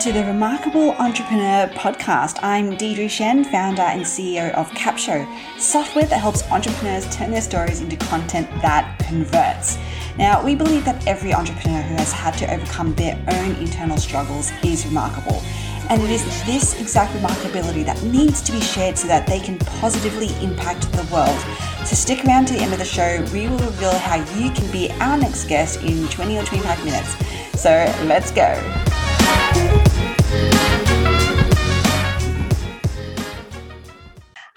to 0.00 0.12
the 0.12 0.24
Remarkable 0.24 0.92
Entrepreneur 0.92 1.66
podcast. 1.74 2.38
I'm 2.42 2.74
Deirdre 2.74 3.04
Tshien, 3.04 3.44
founder 3.44 3.82
and 3.82 4.00
CEO 4.00 4.50
of 4.54 4.70
Capsho, 4.70 5.28
software 5.58 6.06
that 6.06 6.18
helps 6.18 6.42
entrepreneurs 6.50 7.06
turn 7.14 7.30
their 7.30 7.42
stories 7.42 7.82
into 7.82 7.96
content 7.96 8.48
that 8.62 8.98
converts. 9.00 9.76
Now, 10.16 10.42
we 10.42 10.54
believe 10.54 10.86
that 10.86 11.06
every 11.06 11.34
entrepreneur 11.34 11.82
who 11.82 11.96
has 11.96 12.12
had 12.12 12.32
to 12.38 12.50
overcome 12.50 12.94
their 12.94 13.22
own 13.28 13.56
internal 13.56 13.98
struggles 13.98 14.50
is 14.64 14.86
remarkable. 14.86 15.42
And 15.90 16.00
it 16.00 16.08
is 16.08 16.24
this 16.46 16.80
exact 16.80 17.12
remarkability 17.12 17.84
that 17.84 18.02
needs 18.02 18.40
to 18.40 18.52
be 18.52 18.60
shared 18.62 18.96
so 18.96 19.06
that 19.06 19.26
they 19.26 19.38
can 19.38 19.58
positively 19.58 20.28
impact 20.42 20.90
the 20.92 21.06
world. 21.12 21.38
So 21.86 21.94
stick 21.94 22.24
around 22.24 22.46
to 22.46 22.54
the 22.54 22.60
end 22.60 22.72
of 22.72 22.78
the 22.78 22.86
show. 22.86 23.22
We 23.34 23.48
will 23.48 23.58
reveal 23.58 23.98
how 23.98 24.16
you 24.38 24.50
can 24.50 24.70
be 24.72 24.90
our 24.92 25.18
next 25.18 25.44
guest 25.44 25.82
in 25.82 26.08
20 26.08 26.38
or 26.38 26.44
25 26.44 26.84
minutes. 26.86 27.60
So 27.60 27.70
let's 28.06 28.30
go. 28.30 28.56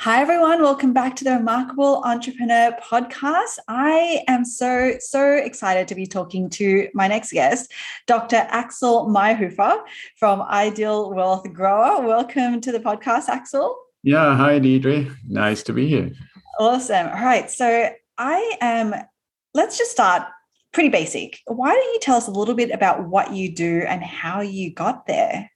Hi, 0.03 0.19
everyone. 0.19 0.61
Welcome 0.61 0.91
back 0.91 1.15
to 1.15 1.23
the 1.23 1.31
Remarkable 1.31 2.01
Entrepreneur 2.03 2.77
podcast. 2.83 3.57
I 3.69 4.21
am 4.27 4.43
so, 4.43 4.95
so 4.99 5.35
excited 5.37 5.87
to 5.87 5.95
be 5.95 6.05
talking 6.05 6.49
to 6.49 6.89
my 6.93 7.07
next 7.07 7.31
guest, 7.31 7.71
Dr. 8.05 8.45
Axel 8.49 9.07
Meierhoefer 9.07 9.81
from 10.17 10.41
Ideal 10.41 11.13
Wealth 11.13 11.45
Grower. 11.53 12.05
Welcome 12.05 12.59
to 12.59 12.73
the 12.73 12.81
podcast, 12.81 13.29
Axel. 13.29 13.77
Yeah. 14.03 14.35
Hi, 14.35 14.59
Deirdre. 14.59 15.05
Nice 15.25 15.63
to 15.63 15.71
be 15.71 15.87
here. 15.87 16.11
Awesome. 16.59 17.07
All 17.07 17.23
right. 17.23 17.49
So 17.49 17.89
I 18.17 18.57
am, 18.59 18.93
let's 19.53 19.77
just 19.77 19.91
start 19.91 20.23
pretty 20.73 20.89
basic. 20.89 21.39
Why 21.47 21.71
don't 21.71 21.93
you 21.93 21.99
tell 22.01 22.17
us 22.17 22.27
a 22.27 22.31
little 22.31 22.55
bit 22.55 22.71
about 22.71 23.07
what 23.07 23.31
you 23.31 23.55
do 23.55 23.85
and 23.87 24.03
how 24.03 24.41
you 24.41 24.73
got 24.73 25.07
there? 25.07 25.49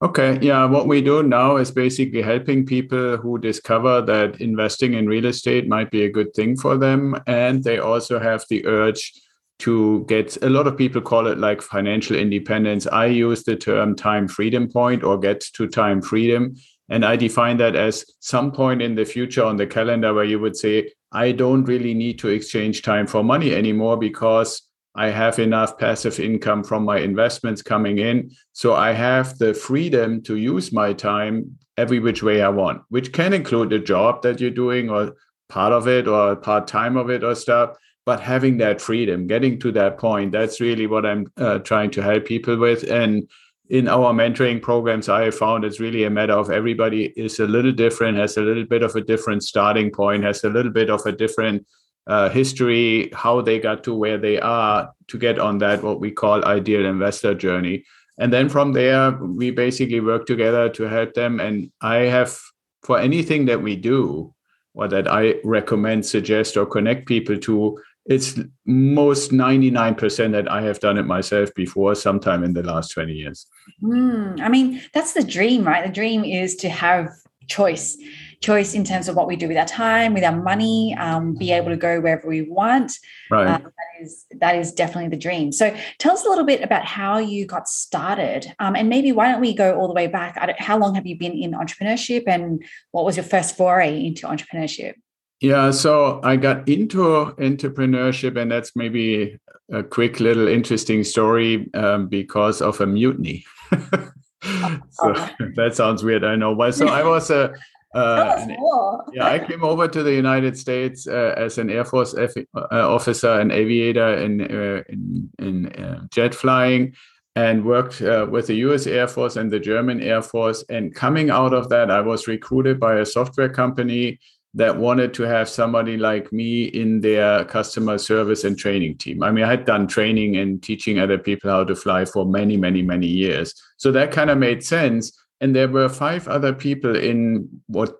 Okay, 0.00 0.38
yeah, 0.40 0.64
what 0.64 0.86
we 0.86 1.02
do 1.02 1.24
now 1.24 1.56
is 1.56 1.72
basically 1.72 2.22
helping 2.22 2.64
people 2.64 3.16
who 3.16 3.36
discover 3.36 4.00
that 4.02 4.40
investing 4.40 4.94
in 4.94 5.08
real 5.08 5.26
estate 5.26 5.66
might 5.66 5.90
be 5.90 6.04
a 6.04 6.10
good 6.10 6.32
thing 6.34 6.56
for 6.56 6.76
them. 6.76 7.20
And 7.26 7.64
they 7.64 7.78
also 7.80 8.20
have 8.20 8.44
the 8.48 8.64
urge 8.64 9.12
to 9.60 10.04
get 10.06 10.40
a 10.44 10.48
lot 10.48 10.68
of 10.68 10.76
people 10.76 11.00
call 11.00 11.26
it 11.26 11.38
like 11.38 11.60
financial 11.60 12.14
independence. 12.14 12.86
I 12.86 13.06
use 13.06 13.42
the 13.42 13.56
term 13.56 13.96
time 13.96 14.28
freedom 14.28 14.70
point 14.70 15.02
or 15.02 15.18
get 15.18 15.40
to 15.54 15.66
time 15.66 16.00
freedom. 16.00 16.54
And 16.88 17.04
I 17.04 17.16
define 17.16 17.56
that 17.56 17.74
as 17.74 18.04
some 18.20 18.52
point 18.52 18.80
in 18.80 18.94
the 18.94 19.04
future 19.04 19.44
on 19.44 19.56
the 19.56 19.66
calendar 19.66 20.14
where 20.14 20.24
you 20.24 20.38
would 20.38 20.56
say, 20.56 20.92
I 21.10 21.32
don't 21.32 21.64
really 21.64 21.92
need 21.92 22.20
to 22.20 22.28
exchange 22.28 22.82
time 22.82 23.08
for 23.08 23.24
money 23.24 23.52
anymore 23.52 23.96
because 23.96 24.62
I 24.98 25.10
have 25.10 25.38
enough 25.38 25.78
passive 25.78 26.18
income 26.18 26.64
from 26.64 26.82
my 26.84 26.98
investments 26.98 27.62
coming 27.62 27.98
in. 27.98 28.32
So 28.52 28.74
I 28.74 28.90
have 28.90 29.38
the 29.38 29.54
freedom 29.54 30.20
to 30.22 30.34
use 30.34 30.72
my 30.72 30.92
time 30.92 31.56
every 31.76 32.00
which 32.00 32.24
way 32.24 32.42
I 32.42 32.48
want, 32.48 32.82
which 32.88 33.12
can 33.12 33.32
include 33.32 33.70
the 33.70 33.78
job 33.78 34.22
that 34.22 34.40
you're 34.40 34.50
doing 34.50 34.90
or 34.90 35.14
part 35.48 35.72
of 35.72 35.86
it 35.86 36.08
or 36.08 36.34
part 36.34 36.66
time 36.66 36.96
of 36.96 37.10
it 37.10 37.22
or 37.22 37.36
stuff. 37.36 37.76
But 38.06 38.18
having 38.18 38.56
that 38.58 38.80
freedom, 38.80 39.28
getting 39.28 39.60
to 39.60 39.70
that 39.72 39.98
point, 39.98 40.32
that's 40.32 40.60
really 40.60 40.88
what 40.88 41.06
I'm 41.06 41.30
uh, 41.36 41.60
trying 41.60 41.92
to 41.92 42.02
help 42.02 42.24
people 42.24 42.56
with. 42.56 42.82
And 42.90 43.28
in 43.70 43.86
our 43.86 44.12
mentoring 44.12 44.60
programs, 44.60 45.08
I 45.08 45.26
have 45.26 45.36
found 45.36 45.64
it's 45.64 45.78
really 45.78 46.04
a 46.04 46.10
matter 46.10 46.32
of 46.32 46.50
everybody 46.50 47.12
is 47.16 47.38
a 47.38 47.46
little 47.46 47.70
different, 47.70 48.18
has 48.18 48.36
a 48.36 48.42
little 48.42 48.64
bit 48.64 48.82
of 48.82 48.96
a 48.96 49.00
different 49.00 49.44
starting 49.44 49.92
point, 49.92 50.24
has 50.24 50.42
a 50.42 50.50
little 50.50 50.72
bit 50.72 50.90
of 50.90 51.06
a 51.06 51.12
different 51.12 51.64
uh, 52.08 52.30
history, 52.30 53.10
how 53.12 53.40
they 53.40 53.58
got 53.58 53.84
to 53.84 53.94
where 53.94 54.18
they 54.18 54.40
are 54.40 54.90
to 55.08 55.18
get 55.18 55.38
on 55.38 55.58
that, 55.58 55.82
what 55.82 56.00
we 56.00 56.10
call 56.10 56.44
ideal 56.44 56.84
investor 56.86 57.34
journey. 57.34 57.84
And 58.18 58.32
then 58.32 58.48
from 58.48 58.72
there, 58.72 59.12
we 59.12 59.50
basically 59.50 60.00
work 60.00 60.26
together 60.26 60.68
to 60.70 60.84
help 60.84 61.14
them. 61.14 61.38
And 61.38 61.70
I 61.80 61.96
have, 61.96 62.36
for 62.82 62.98
anything 62.98 63.44
that 63.46 63.62
we 63.62 63.76
do, 63.76 64.34
or 64.74 64.88
that 64.88 65.06
I 65.06 65.34
recommend, 65.44 66.06
suggest, 66.06 66.56
or 66.56 66.66
connect 66.66 67.06
people 67.06 67.38
to, 67.38 67.78
it's 68.06 68.40
most 68.64 69.30
99% 69.30 70.32
that 70.32 70.50
I 70.50 70.62
have 70.62 70.80
done 70.80 70.98
it 70.98 71.04
myself 71.04 71.52
before, 71.54 71.94
sometime 71.94 72.42
in 72.42 72.54
the 72.54 72.62
last 72.62 72.88
20 72.88 73.12
years. 73.12 73.46
Mm, 73.82 74.40
I 74.40 74.48
mean, 74.48 74.80
that's 74.94 75.12
the 75.12 75.22
dream, 75.22 75.64
right? 75.64 75.86
The 75.86 75.92
dream 75.92 76.24
is 76.24 76.56
to 76.56 76.68
have 76.70 77.10
choice 77.48 77.98
choice 78.40 78.74
in 78.74 78.84
terms 78.84 79.08
of 79.08 79.16
what 79.16 79.26
we 79.26 79.36
do 79.36 79.48
with 79.48 79.56
our 79.56 79.66
time, 79.66 80.14
with 80.14 80.24
our 80.24 80.36
money, 80.36 80.96
um, 80.98 81.34
be 81.34 81.52
able 81.52 81.70
to 81.70 81.76
go 81.76 82.00
wherever 82.00 82.28
we 82.28 82.42
want. 82.42 82.92
Right. 83.30 83.46
Uh, 83.46 83.58
that 83.58 84.02
is 84.02 84.26
that 84.40 84.56
is 84.56 84.72
definitely 84.72 85.10
the 85.10 85.16
dream. 85.16 85.52
So 85.52 85.76
tell 85.98 86.12
us 86.12 86.24
a 86.24 86.28
little 86.28 86.44
bit 86.44 86.62
about 86.62 86.84
how 86.84 87.18
you 87.18 87.46
got 87.46 87.68
started, 87.68 88.54
um, 88.58 88.76
and 88.76 88.88
maybe 88.88 89.12
why 89.12 89.30
don't 89.30 89.40
we 89.40 89.54
go 89.54 89.78
all 89.78 89.88
the 89.88 89.94
way 89.94 90.06
back? 90.06 90.38
How 90.58 90.78
long 90.78 90.94
have 90.94 91.06
you 91.06 91.18
been 91.18 91.32
in 91.32 91.52
entrepreneurship, 91.52 92.24
and 92.26 92.64
what 92.92 93.04
was 93.04 93.16
your 93.16 93.24
first 93.24 93.56
foray 93.56 94.04
into 94.06 94.26
entrepreneurship? 94.26 94.94
Yeah, 95.40 95.70
so 95.70 96.20
I 96.24 96.36
got 96.36 96.68
into 96.68 96.98
entrepreneurship, 97.38 98.36
and 98.36 98.50
that's 98.50 98.74
maybe 98.74 99.38
a 99.70 99.82
quick 99.82 100.20
little 100.20 100.48
interesting 100.48 101.04
story 101.04 101.70
um, 101.74 102.08
because 102.08 102.60
of 102.60 102.80
a 102.80 102.86
mutiny. 102.86 103.44
so 103.72 105.14
that 105.56 105.72
sounds 105.74 106.02
weird, 106.02 106.24
I 106.24 106.36
know. 106.36 106.54
But 106.54 106.74
so 106.74 106.88
I 106.88 107.04
was 107.04 107.30
a 107.30 107.54
uh, 107.94 108.46
cool. 108.56 109.04
yeah, 109.14 109.26
I 109.26 109.38
came 109.38 109.64
over 109.64 109.88
to 109.88 110.02
the 110.02 110.12
United 110.12 110.58
States 110.58 111.06
uh, 111.06 111.34
as 111.36 111.58
an 111.58 111.70
Air 111.70 111.84
Force 111.84 112.14
uh, 112.14 112.26
officer 112.70 113.40
and 113.40 113.50
aviator 113.50 114.14
in 114.14 114.42
uh, 114.42 114.82
in, 114.88 115.30
in 115.38 115.66
uh, 115.72 116.06
jet 116.10 116.34
flying, 116.34 116.94
and 117.34 117.64
worked 117.64 118.02
uh, 118.02 118.26
with 118.30 118.48
the 118.48 118.56
U.S. 118.56 118.86
Air 118.86 119.08
Force 119.08 119.36
and 119.36 119.50
the 119.50 119.60
German 119.60 120.02
Air 120.02 120.22
Force. 120.22 120.64
And 120.68 120.94
coming 120.94 121.30
out 121.30 121.54
of 121.54 121.68
that, 121.70 121.90
I 121.90 122.00
was 122.00 122.28
recruited 122.28 122.78
by 122.78 122.96
a 122.96 123.06
software 123.06 123.48
company 123.48 124.18
that 124.54 124.76
wanted 124.76 125.14
to 125.14 125.22
have 125.22 125.48
somebody 125.48 125.96
like 125.96 126.32
me 126.32 126.64
in 126.64 127.00
their 127.00 127.44
customer 127.44 127.96
service 127.96 128.44
and 128.44 128.58
training 128.58 128.98
team. 128.98 129.22
I 129.22 129.30
mean, 129.30 129.44
I 129.44 129.50
had 129.50 129.64
done 129.64 129.86
training 129.86 130.36
and 130.36 130.62
teaching 130.62 130.98
other 130.98 131.18
people 131.18 131.50
how 131.50 131.64
to 131.64 131.76
fly 131.76 132.04
for 132.04 132.26
many, 132.26 132.56
many, 132.56 132.82
many 132.82 133.06
years, 133.06 133.54
so 133.76 133.92
that 133.92 134.10
kind 134.10 134.30
of 134.30 134.38
made 134.38 134.64
sense 134.64 135.12
and 135.40 135.54
there 135.54 135.68
were 135.68 135.88
five 135.88 136.26
other 136.28 136.52
people 136.52 136.96
in 136.96 137.48
what 137.66 137.96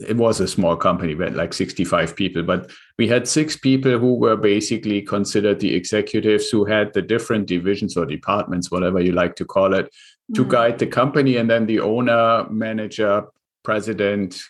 it 0.00 0.16
was 0.16 0.40
a 0.40 0.48
small 0.48 0.76
company 0.76 1.14
we 1.14 1.24
had 1.24 1.36
like 1.36 1.52
65 1.52 2.16
people 2.16 2.42
but 2.42 2.70
we 2.98 3.06
had 3.06 3.28
six 3.28 3.56
people 3.56 3.98
who 3.98 4.14
were 4.14 4.36
basically 4.36 5.02
considered 5.02 5.60
the 5.60 5.74
executives 5.74 6.48
who 6.48 6.64
had 6.64 6.92
the 6.94 7.02
different 7.02 7.46
divisions 7.46 7.96
or 7.96 8.06
departments 8.06 8.70
whatever 8.70 9.00
you 9.00 9.12
like 9.12 9.36
to 9.36 9.44
call 9.44 9.74
it 9.74 9.92
to 10.34 10.42
mm-hmm. 10.42 10.50
guide 10.50 10.78
the 10.78 10.86
company 10.86 11.36
and 11.36 11.50
then 11.50 11.66
the 11.66 11.80
owner 11.80 12.48
manager 12.50 13.24
president 13.62 14.40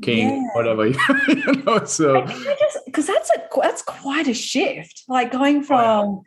king 0.00 0.28
yeah. 0.28 0.48
whatever 0.54 0.86
you 1.28 1.62
know 1.66 1.84
so 1.84 2.26
because 2.86 3.06
that's 3.06 3.30
a 3.30 3.60
that's 3.60 3.82
quite 3.82 4.26
a 4.28 4.34
shift 4.34 5.04
like 5.08 5.30
going 5.30 5.62
from 5.62 6.22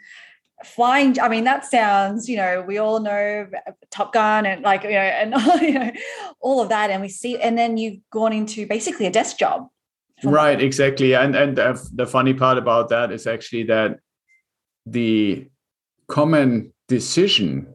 flying 0.65 1.19
i 1.19 1.29
mean 1.29 1.43
that 1.43 1.63
sounds 1.65 2.27
you 2.27 2.35
know 2.35 2.63
we 2.67 2.79
all 2.79 2.99
know 2.99 3.47
top 3.91 4.11
gun 4.11 4.45
and 4.45 4.63
like 4.63 4.83
you 4.83 4.89
know 4.89 4.95
and 4.97 5.33
you 5.61 5.73
know 5.73 5.91
all 6.39 6.61
of 6.61 6.69
that 6.69 6.89
and 6.89 7.01
we 7.01 7.09
see 7.09 7.37
and 7.39 7.57
then 7.57 7.77
you've 7.77 7.99
gone 8.11 8.33
into 8.33 8.65
basically 8.65 9.05
a 9.05 9.11
desk 9.11 9.37
job. 9.37 9.67
Right 10.23 10.59
exactly 10.59 11.13
and 11.13 11.35
and 11.35 11.57
the 11.57 12.07
funny 12.07 12.33
part 12.33 12.57
about 12.57 12.89
that 12.89 13.11
is 13.11 13.27
actually 13.27 13.63
that 13.63 13.99
the 14.87 15.47
common 16.07 16.73
decision 16.87 17.73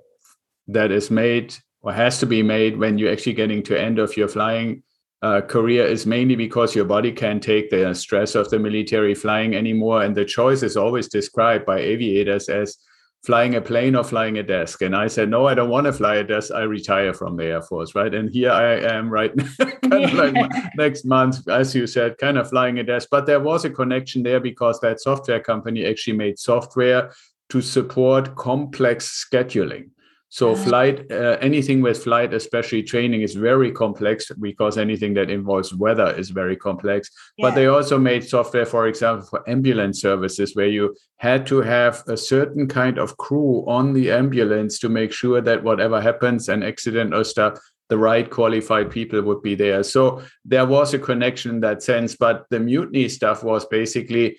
that 0.66 0.90
is 0.90 1.08
made 1.08 1.54
or 1.82 1.92
has 1.92 2.18
to 2.18 2.26
be 2.26 2.42
made 2.42 2.78
when 2.78 2.98
you're 2.98 3.12
actually 3.12 3.34
getting 3.34 3.62
to 3.64 3.80
end 3.80 4.00
of 4.00 4.16
your 4.16 4.28
flying 4.28 4.82
uh, 5.22 5.40
career 5.40 5.86
is 5.86 6.04
mainly 6.04 6.34
because 6.34 6.74
your 6.74 6.84
body 6.84 7.12
can't 7.12 7.42
take 7.42 7.70
the 7.70 7.94
stress 7.94 8.34
of 8.34 8.50
the 8.50 8.58
military 8.58 9.14
flying 9.14 9.54
anymore. 9.54 10.02
And 10.02 10.16
the 10.16 10.24
choice 10.24 10.62
is 10.62 10.76
always 10.76 11.08
described 11.08 11.64
by 11.64 11.78
aviators 11.78 12.48
as 12.48 12.76
flying 13.24 13.54
a 13.54 13.60
plane 13.60 13.94
or 13.94 14.02
flying 14.02 14.38
a 14.38 14.42
desk. 14.42 14.82
And 14.82 14.96
I 14.96 15.06
said, 15.06 15.30
no, 15.30 15.46
I 15.46 15.54
don't 15.54 15.70
want 15.70 15.86
to 15.86 15.92
fly 15.92 16.16
a 16.16 16.24
desk. 16.24 16.52
I 16.52 16.62
retire 16.62 17.14
from 17.14 17.36
the 17.36 17.44
Air 17.44 17.62
Force, 17.62 17.94
right? 17.94 18.12
And 18.12 18.30
here 18.30 18.50
I 18.50 18.80
am 18.80 19.08
right 19.08 19.32
kind 19.58 20.04
of 20.04 20.12
like 20.12 20.34
next 20.76 21.04
month, 21.04 21.48
as 21.48 21.72
you 21.72 21.86
said, 21.86 22.18
kind 22.18 22.36
of 22.36 22.50
flying 22.50 22.80
a 22.80 22.82
desk. 22.82 23.08
But 23.08 23.26
there 23.26 23.38
was 23.38 23.64
a 23.64 23.70
connection 23.70 24.24
there 24.24 24.40
because 24.40 24.80
that 24.80 25.00
software 25.00 25.40
company 25.40 25.86
actually 25.86 26.16
made 26.16 26.36
software 26.36 27.12
to 27.50 27.60
support 27.60 28.34
complex 28.34 29.24
scheduling. 29.24 29.90
So 30.32 30.56
flight, 30.56 31.12
uh, 31.12 31.36
anything 31.42 31.82
with 31.82 32.04
flight, 32.04 32.32
especially 32.32 32.82
training, 32.82 33.20
is 33.20 33.34
very 33.34 33.70
complex 33.70 34.30
because 34.40 34.78
anything 34.78 35.12
that 35.12 35.28
involves 35.28 35.74
weather 35.74 36.10
is 36.18 36.30
very 36.30 36.56
complex. 36.56 37.10
Yeah. 37.36 37.48
But 37.48 37.54
they 37.54 37.66
also 37.66 37.98
made 37.98 38.24
software, 38.24 38.64
for 38.64 38.86
example, 38.86 39.26
for 39.26 39.46
ambulance 39.46 40.00
services, 40.00 40.56
where 40.56 40.68
you 40.68 40.96
had 41.18 41.44
to 41.48 41.60
have 41.60 42.02
a 42.06 42.16
certain 42.16 42.66
kind 42.66 42.96
of 42.96 43.18
crew 43.18 43.62
on 43.68 43.92
the 43.92 44.10
ambulance 44.10 44.78
to 44.78 44.88
make 44.88 45.12
sure 45.12 45.42
that 45.42 45.62
whatever 45.62 46.00
happens, 46.00 46.48
an 46.48 46.62
accident 46.62 47.12
or 47.12 47.24
stuff, 47.24 47.58
the 47.90 47.98
right 47.98 48.30
qualified 48.30 48.90
people 48.90 49.20
would 49.20 49.42
be 49.42 49.54
there. 49.54 49.82
So 49.82 50.22
there 50.46 50.64
was 50.64 50.94
a 50.94 50.98
connection 50.98 51.50
in 51.56 51.60
that 51.60 51.82
sense. 51.82 52.16
But 52.16 52.46
the 52.48 52.58
mutiny 52.58 53.10
stuff 53.10 53.44
was 53.44 53.66
basically. 53.66 54.38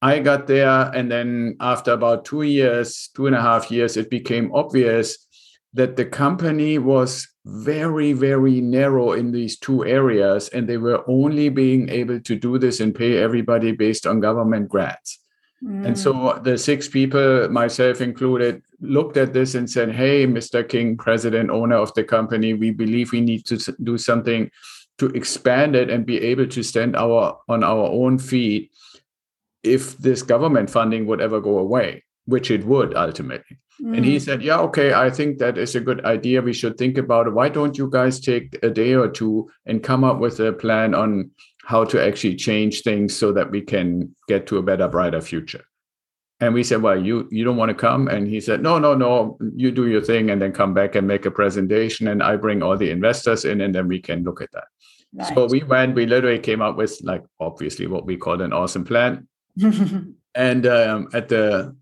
I 0.00 0.18
got 0.20 0.46
there, 0.46 0.90
and 0.94 1.10
then 1.10 1.56
after 1.60 1.92
about 1.92 2.26
two 2.26 2.42
years, 2.42 3.08
two 3.16 3.26
and 3.26 3.34
a 3.34 3.40
half 3.40 3.70
years, 3.70 3.96
it 3.96 4.10
became 4.10 4.52
obvious 4.52 5.23
that 5.74 5.96
the 5.96 6.04
company 6.04 6.78
was 6.78 7.28
very, 7.44 8.12
very 8.12 8.60
narrow 8.60 9.12
in 9.12 9.32
these 9.32 9.58
two 9.58 9.84
areas, 9.84 10.48
and 10.48 10.68
they 10.68 10.78
were 10.78 11.04
only 11.08 11.48
being 11.48 11.88
able 11.88 12.20
to 12.20 12.36
do 12.36 12.58
this 12.58 12.80
and 12.80 12.94
pay 12.94 13.18
everybody 13.18 13.72
based 13.72 14.06
on 14.06 14.20
government 14.20 14.68
grants. 14.68 15.18
Mm. 15.62 15.86
And 15.86 15.98
so 15.98 16.40
the 16.42 16.56
six 16.56 16.88
people, 16.88 17.48
myself 17.48 18.00
included, 18.00 18.62
looked 18.80 19.16
at 19.16 19.32
this 19.32 19.54
and 19.54 19.68
said, 19.68 19.92
Hey, 19.92 20.26
Mr. 20.26 20.66
King, 20.66 20.96
president, 20.96 21.50
owner 21.50 21.76
of 21.76 21.92
the 21.94 22.04
company, 22.04 22.54
we 22.54 22.70
believe 22.70 23.12
we 23.12 23.20
need 23.20 23.44
to 23.46 23.74
do 23.82 23.98
something 23.98 24.50
to 24.98 25.06
expand 25.06 25.74
it 25.74 25.90
and 25.90 26.06
be 26.06 26.20
able 26.20 26.46
to 26.46 26.62
stand 26.62 26.94
our 26.94 27.40
on 27.48 27.64
our 27.64 27.88
own 27.90 28.18
feet 28.18 28.70
if 29.64 29.98
this 29.98 30.22
government 30.22 30.70
funding 30.70 31.06
would 31.06 31.20
ever 31.20 31.40
go 31.40 31.58
away, 31.58 32.04
which 32.26 32.50
it 32.50 32.64
would 32.64 32.94
ultimately. 32.94 33.56
Mm. 33.82 33.96
And 33.96 34.04
he 34.04 34.16
mm. 34.16 34.20
said, 34.20 34.42
Yeah, 34.42 34.58
okay, 34.60 34.92
I 34.94 35.10
think 35.10 35.38
that 35.38 35.58
is 35.58 35.74
a 35.74 35.80
good 35.80 36.04
idea. 36.04 36.42
We 36.42 36.52
should 36.52 36.78
think 36.78 36.98
about 36.98 37.26
it. 37.26 37.34
Why 37.34 37.48
don't 37.48 37.76
you 37.76 37.88
guys 37.90 38.20
take 38.20 38.58
a 38.62 38.70
day 38.70 38.94
or 38.94 39.08
two 39.08 39.50
and 39.66 39.82
come 39.82 40.04
up 40.04 40.18
with 40.18 40.40
a 40.40 40.52
plan 40.52 40.94
on 40.94 41.30
how 41.64 41.84
to 41.84 42.02
actually 42.02 42.36
change 42.36 42.82
things 42.82 43.16
so 43.16 43.32
that 43.32 43.50
we 43.50 43.62
can 43.62 44.14
get 44.28 44.46
to 44.48 44.58
a 44.58 44.62
better, 44.62 44.88
brighter 44.88 45.20
future? 45.20 45.64
And 46.40 46.54
we 46.54 46.62
said, 46.62 46.82
Well, 46.82 47.00
you 47.00 47.28
you 47.30 47.44
don't 47.44 47.56
want 47.56 47.70
to 47.70 47.74
come? 47.74 48.08
And 48.08 48.28
he 48.28 48.40
said, 48.40 48.62
No, 48.62 48.78
no, 48.78 48.94
no, 48.94 49.38
you 49.54 49.70
do 49.70 49.88
your 49.88 50.02
thing 50.02 50.30
and 50.30 50.40
then 50.40 50.52
come 50.52 50.74
back 50.74 50.94
and 50.94 51.06
make 51.06 51.26
a 51.26 51.30
presentation. 51.30 52.08
And 52.08 52.22
I 52.22 52.36
bring 52.36 52.62
all 52.62 52.76
the 52.76 52.90
investors 52.90 53.44
in 53.44 53.60
and 53.60 53.74
then 53.74 53.88
we 53.88 54.00
can 54.00 54.22
look 54.22 54.40
at 54.40 54.52
that. 54.52 54.64
Right. 55.14 55.34
So 55.34 55.46
we 55.46 55.62
went, 55.62 55.94
we 55.94 56.06
literally 56.06 56.40
came 56.40 56.60
up 56.60 56.76
with 56.76 56.98
like 57.02 57.22
obviously 57.38 57.86
what 57.86 58.04
we 58.04 58.16
called 58.16 58.40
an 58.40 58.52
awesome 58.52 58.84
plan. 58.84 59.28
and 60.34 60.66
um, 60.66 61.08
at 61.12 61.28
the 61.28 61.76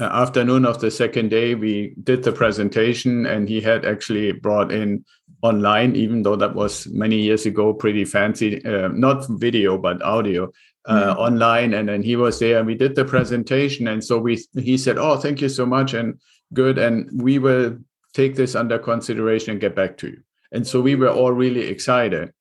afternoon 0.00 0.64
of 0.64 0.80
the 0.80 0.90
second 0.90 1.30
day, 1.30 1.54
we 1.54 1.94
did 2.02 2.22
the 2.22 2.32
presentation, 2.32 3.26
and 3.26 3.48
he 3.48 3.60
had 3.60 3.84
actually 3.84 4.32
brought 4.32 4.72
in 4.72 5.04
online, 5.42 5.94
even 5.94 6.22
though 6.22 6.36
that 6.36 6.54
was 6.54 6.86
many 6.88 7.20
years 7.20 7.46
ago, 7.46 7.72
pretty 7.72 8.04
fancy, 8.04 8.64
uh, 8.64 8.88
not 8.88 9.26
video 9.28 9.78
but 9.78 10.02
audio. 10.02 10.50
Uh, 10.86 11.10
mm-hmm. 11.10 11.20
online 11.20 11.74
and 11.74 11.86
then 11.86 12.02
he 12.02 12.16
was 12.16 12.38
there 12.38 12.56
and 12.56 12.66
we 12.66 12.74
did 12.74 12.94
the 12.94 13.04
presentation 13.04 13.88
and 13.88 14.02
so 14.02 14.16
we 14.16 14.42
he 14.54 14.78
said 14.78 14.96
oh 14.96 15.18
thank 15.18 15.42
you 15.42 15.48
so 15.48 15.66
much 15.66 15.92
and 15.92 16.18
good 16.54 16.78
and 16.78 17.10
we 17.20 17.38
will 17.38 17.76
take 18.14 18.34
this 18.36 18.54
under 18.54 18.78
consideration 18.78 19.50
and 19.50 19.60
get 19.60 19.74
back 19.74 19.98
to 19.98 20.06
you 20.06 20.22
and 20.52 20.66
so 20.66 20.80
we 20.80 20.94
were 20.94 21.10
all 21.10 21.32
really 21.32 21.66
excited 21.66 22.32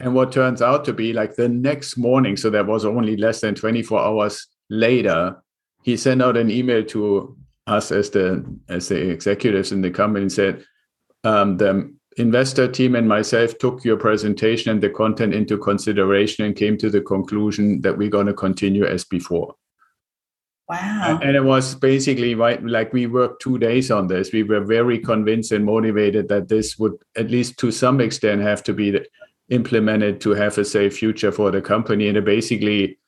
and 0.00 0.14
what 0.14 0.32
turns 0.32 0.62
out 0.62 0.86
to 0.86 0.94
be 0.94 1.12
like 1.12 1.34
the 1.34 1.48
next 1.48 1.98
morning 1.98 2.34
so 2.34 2.48
that 2.48 2.66
was 2.66 2.86
only 2.86 3.14
less 3.16 3.42
than 3.42 3.54
24 3.54 4.00
hours 4.00 4.46
later 4.70 5.36
he 5.82 5.96
sent 5.96 6.22
out 6.22 6.36
an 6.36 6.50
email 6.50 6.84
to 6.84 7.36
us 7.66 7.92
as 7.92 8.10
the 8.10 8.44
as 8.68 8.88
the 8.88 9.10
executives 9.10 9.72
in 9.72 9.82
the 9.82 9.90
company 9.90 10.22
and 10.22 10.32
said 10.32 10.64
um, 11.24 11.56
the 11.56 11.92
investor 12.16 12.68
team 12.68 12.94
and 12.94 13.08
myself 13.08 13.56
took 13.58 13.84
your 13.84 13.96
presentation 13.96 14.70
and 14.70 14.82
the 14.82 14.90
content 14.90 15.34
into 15.34 15.56
consideration 15.56 16.44
and 16.44 16.56
came 16.56 16.76
to 16.76 16.90
the 16.90 17.00
conclusion 17.00 17.80
that 17.82 17.96
we're 17.96 18.10
going 18.10 18.26
to 18.26 18.34
continue 18.34 18.84
as 18.84 19.04
before. 19.04 19.54
Wow. 20.68 21.20
And 21.22 21.36
it 21.36 21.44
was 21.44 21.74
basically 21.74 22.34
right 22.34 22.62
like 22.64 22.92
we 22.92 23.06
worked 23.06 23.42
two 23.42 23.58
days 23.58 23.90
on 23.90 24.06
this. 24.06 24.32
We 24.32 24.42
were 24.42 24.64
very 24.64 24.98
convinced 24.98 25.52
and 25.52 25.64
motivated 25.64 26.28
that 26.28 26.48
this 26.48 26.78
would 26.78 26.94
at 27.16 27.30
least 27.30 27.58
to 27.58 27.70
some 27.70 28.00
extent 28.00 28.42
have 28.42 28.62
to 28.64 28.72
be 28.72 28.98
implemented 29.50 30.20
to 30.22 30.30
have 30.30 30.56
a 30.58 30.64
safe 30.64 30.96
future 30.96 31.32
for 31.32 31.50
the 31.50 31.60
company. 31.60 32.08
And 32.08 32.16
it 32.16 32.24
basically 32.24 32.98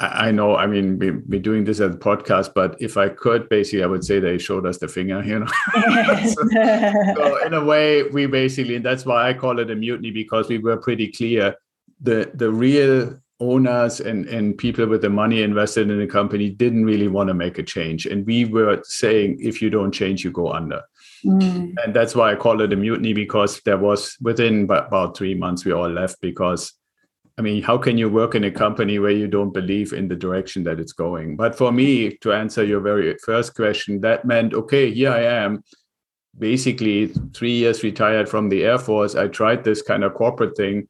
I 0.00 0.32
know, 0.32 0.56
I 0.56 0.66
mean, 0.66 0.98
we, 0.98 1.12
we're 1.12 1.40
doing 1.40 1.64
this 1.64 1.78
as 1.78 1.94
a 1.94 1.98
podcast, 1.98 2.52
but 2.54 2.76
if 2.80 2.96
I 2.96 3.08
could, 3.08 3.48
basically, 3.48 3.84
I 3.84 3.86
would 3.86 4.04
say 4.04 4.18
they 4.18 4.36
showed 4.36 4.66
us 4.66 4.78
the 4.78 4.88
finger, 4.88 5.22
you 5.22 5.38
know. 5.38 5.46
so, 6.26 6.42
so, 7.14 7.46
in 7.46 7.54
a 7.54 7.64
way, 7.64 8.02
we 8.02 8.26
basically, 8.26 8.74
and 8.74 8.84
that's 8.84 9.06
why 9.06 9.28
I 9.28 9.34
call 9.34 9.60
it 9.60 9.70
a 9.70 9.76
mutiny 9.76 10.10
because 10.10 10.48
we 10.48 10.58
were 10.58 10.76
pretty 10.76 11.12
clear. 11.12 11.54
The 12.00 12.30
the 12.34 12.50
real 12.50 13.18
owners 13.40 14.00
and 14.00 14.26
and 14.26 14.58
people 14.58 14.86
with 14.86 15.02
the 15.02 15.08
money 15.08 15.42
invested 15.42 15.88
in 15.88 15.98
the 15.98 16.06
company 16.06 16.50
didn't 16.50 16.84
really 16.84 17.08
want 17.08 17.28
to 17.28 17.34
make 17.34 17.58
a 17.58 17.62
change, 17.62 18.06
and 18.06 18.26
we 18.26 18.44
were 18.44 18.82
saying, 18.84 19.38
if 19.40 19.62
you 19.62 19.70
don't 19.70 19.92
change, 19.92 20.24
you 20.24 20.32
go 20.32 20.52
under. 20.52 20.82
Mm. 21.24 21.74
And 21.84 21.94
that's 21.94 22.14
why 22.14 22.32
I 22.32 22.34
call 22.34 22.60
it 22.60 22.72
a 22.72 22.76
mutiny 22.76 23.12
because 23.12 23.60
there 23.64 23.78
was 23.78 24.16
within 24.20 24.64
about 24.64 25.16
three 25.16 25.34
months 25.34 25.64
we 25.64 25.72
all 25.72 25.88
left 25.88 26.20
because 26.20 26.72
I 27.38 27.42
mean, 27.42 27.62
how 27.62 27.76
can 27.76 27.98
you 27.98 28.08
work 28.08 28.34
in 28.34 28.44
a 28.44 28.50
company 28.50 28.98
where 28.98 29.10
you 29.10 29.28
don't 29.28 29.52
believe 29.52 29.92
in 29.92 30.08
the 30.08 30.16
direction 30.16 30.64
that 30.64 30.80
it's 30.80 30.92
going? 30.92 31.36
But 31.36 31.56
for 31.56 31.70
me, 31.70 32.16
to 32.18 32.32
answer 32.32 32.64
your 32.64 32.80
very 32.80 33.14
first 33.18 33.54
question, 33.54 34.00
that 34.00 34.24
meant, 34.24 34.54
okay, 34.54 34.90
here 34.90 35.10
I 35.10 35.22
am, 35.22 35.62
basically 36.38 37.08
three 37.34 37.52
years 37.52 37.82
retired 37.82 38.28
from 38.28 38.48
the 38.48 38.64
Air 38.64 38.78
Force. 38.78 39.14
I 39.14 39.28
tried 39.28 39.64
this 39.64 39.82
kind 39.82 40.02
of 40.02 40.14
corporate 40.14 40.56
thing, 40.56 40.88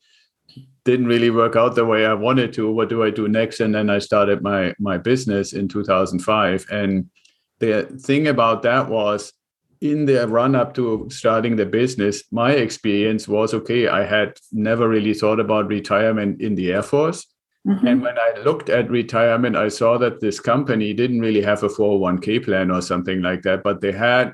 didn't 0.85 1.07
really 1.07 1.31
work 1.31 1.57
out 1.57 1.75
the 1.75 1.85
way 1.85 2.07
I 2.07 2.15
wanted 2.15 2.53
to. 2.55 2.71
What 2.71 2.89
do 2.89 3.03
I 3.03 3.11
do 3.11 3.27
next? 3.27 3.59
And 3.59 3.75
then 3.75 3.91
I 3.91 3.99
started 3.99 4.43
my 4.43 4.73
my 4.79 4.99
business 4.99 5.53
in 5.53 5.67
2005. 5.67 6.67
And 6.71 7.11
the 7.59 7.85
thing 8.01 8.29
about 8.29 8.63
that 8.63 8.89
was 8.89 9.33
in 9.81 10.07
the 10.07 10.27
run 10.29 10.55
up 10.55 10.75
to 10.75 11.09
starting 11.11 11.57
the 11.57 11.67
business, 11.67 12.25
my 12.31 12.53
experience 12.53 13.29
was 13.29 13.55
okay, 13.55 13.89
I 13.89 14.05
had 14.05 14.39
never 14.53 14.89
really 14.89 15.15
thought 15.15 15.41
about 15.41 15.69
retirement 15.69 16.41
in 16.41 16.55
the 16.55 16.73
Air 16.73 16.83
Force. 16.83 17.27
Mm-hmm. 17.67 17.87
And 17.87 18.03
when 18.03 18.17
I 18.19 18.39
looked 18.45 18.69
at 18.69 18.91
retirement, 18.91 19.57
I 19.57 19.69
saw 19.69 19.99
that 19.99 20.21
this 20.21 20.39
company 20.39 20.95
didn't 20.95 21.21
really 21.21 21.43
have 21.43 21.63
a 21.63 21.69
401k 21.69 22.45
plan 22.45 22.71
or 22.71 22.81
something 22.81 23.23
like 23.23 23.43
that, 23.43 23.65
but 23.65 23.81
they 23.81 23.93
had 23.93 24.33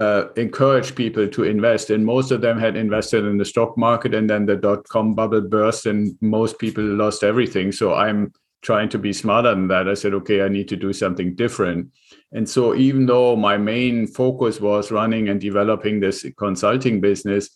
uh, 0.00 0.24
encouraged 0.36 0.96
people 0.96 1.28
to 1.28 1.44
invest. 1.44 1.90
And 1.90 2.04
most 2.04 2.32
of 2.32 2.40
them 2.40 2.58
had 2.58 2.76
invested 2.76 3.24
in 3.24 3.38
the 3.38 3.44
stock 3.44 3.78
market. 3.78 4.14
And 4.14 4.28
then 4.28 4.46
the 4.46 4.56
dot 4.56 4.86
com 4.88 5.14
bubble 5.14 5.42
burst, 5.42 5.86
and 5.86 6.16
most 6.20 6.58
people 6.58 6.82
lost 6.82 7.22
everything. 7.22 7.70
So 7.70 7.94
I'm 7.94 8.32
trying 8.62 8.88
to 8.88 8.98
be 8.98 9.12
smarter 9.12 9.54
than 9.54 9.68
that. 9.68 9.88
I 9.88 9.94
said, 9.94 10.12
okay, 10.14 10.42
I 10.42 10.48
need 10.48 10.68
to 10.68 10.76
do 10.76 10.92
something 10.92 11.36
different. 11.36 11.92
And 12.36 12.46
so, 12.46 12.74
even 12.74 13.06
though 13.06 13.34
my 13.34 13.56
main 13.56 14.06
focus 14.06 14.60
was 14.60 14.90
running 14.90 15.30
and 15.30 15.40
developing 15.40 16.00
this 16.00 16.22
consulting 16.36 17.00
business, 17.00 17.48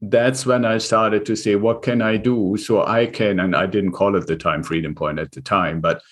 that's 0.00 0.44
when 0.44 0.64
I 0.64 0.78
started 0.78 1.24
to 1.26 1.36
say, 1.36 1.54
what 1.54 1.82
can 1.82 2.02
I 2.02 2.16
do 2.16 2.56
so 2.56 2.84
I 2.84 3.06
can? 3.06 3.38
And 3.38 3.54
I 3.54 3.66
didn't 3.66 3.92
call 3.92 4.16
it 4.16 4.26
the 4.26 4.36
time 4.36 4.64
freedom 4.64 4.92
point 4.92 5.20
at 5.20 5.30
the 5.30 5.40
time, 5.40 5.80
but 5.80 6.02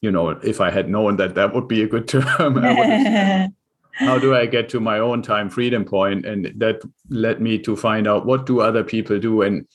you 0.00 0.10
know, 0.10 0.30
if 0.30 0.58
I 0.62 0.70
had 0.70 0.88
known 0.88 1.16
that 1.16 1.34
that 1.34 1.54
would 1.54 1.68
be 1.68 1.82
a 1.82 1.86
good 1.86 2.08
term, 2.14 2.56
how 3.92 4.18
do 4.18 4.34
I 4.34 4.46
get 4.46 4.70
to 4.70 4.80
my 4.80 4.98
own 4.98 5.20
time 5.20 5.50
freedom 5.50 5.84
point? 5.84 6.24
And 6.24 6.52
that 6.56 6.80
led 7.10 7.42
me 7.42 7.58
to 7.58 7.76
find 7.76 8.08
out 8.08 8.24
what 8.24 8.46
do 8.46 8.60
other 8.60 8.84
people 8.84 9.18
do. 9.18 9.42
And 9.42 9.66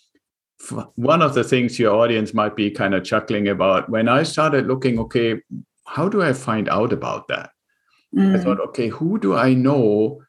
one 0.96 1.22
of 1.22 1.36
the 1.36 1.43
things 1.43 1.77
your 1.77 1.93
audience 1.93 2.34
might 2.34 2.55
be 2.55 2.72
kind 2.72 2.96
of 2.96 3.03
chuckling 3.03 3.48
about 3.48 3.91
when 3.91 4.10
I 4.10 4.24
started 4.24 4.65
looking, 4.65 4.98
okay, 5.00 5.39
how 5.86 6.10
do 6.10 6.24
I 6.24 6.34
find 6.34 6.67
out 6.67 6.93
about 6.93 7.27
that? 7.27 7.51
Mm. 8.15 8.36
I 8.36 8.44
thought, 8.44 8.60
okay, 8.60 8.89
who 8.89 9.20
do 9.20 9.36
I 9.36 9.53
know 9.53 10.22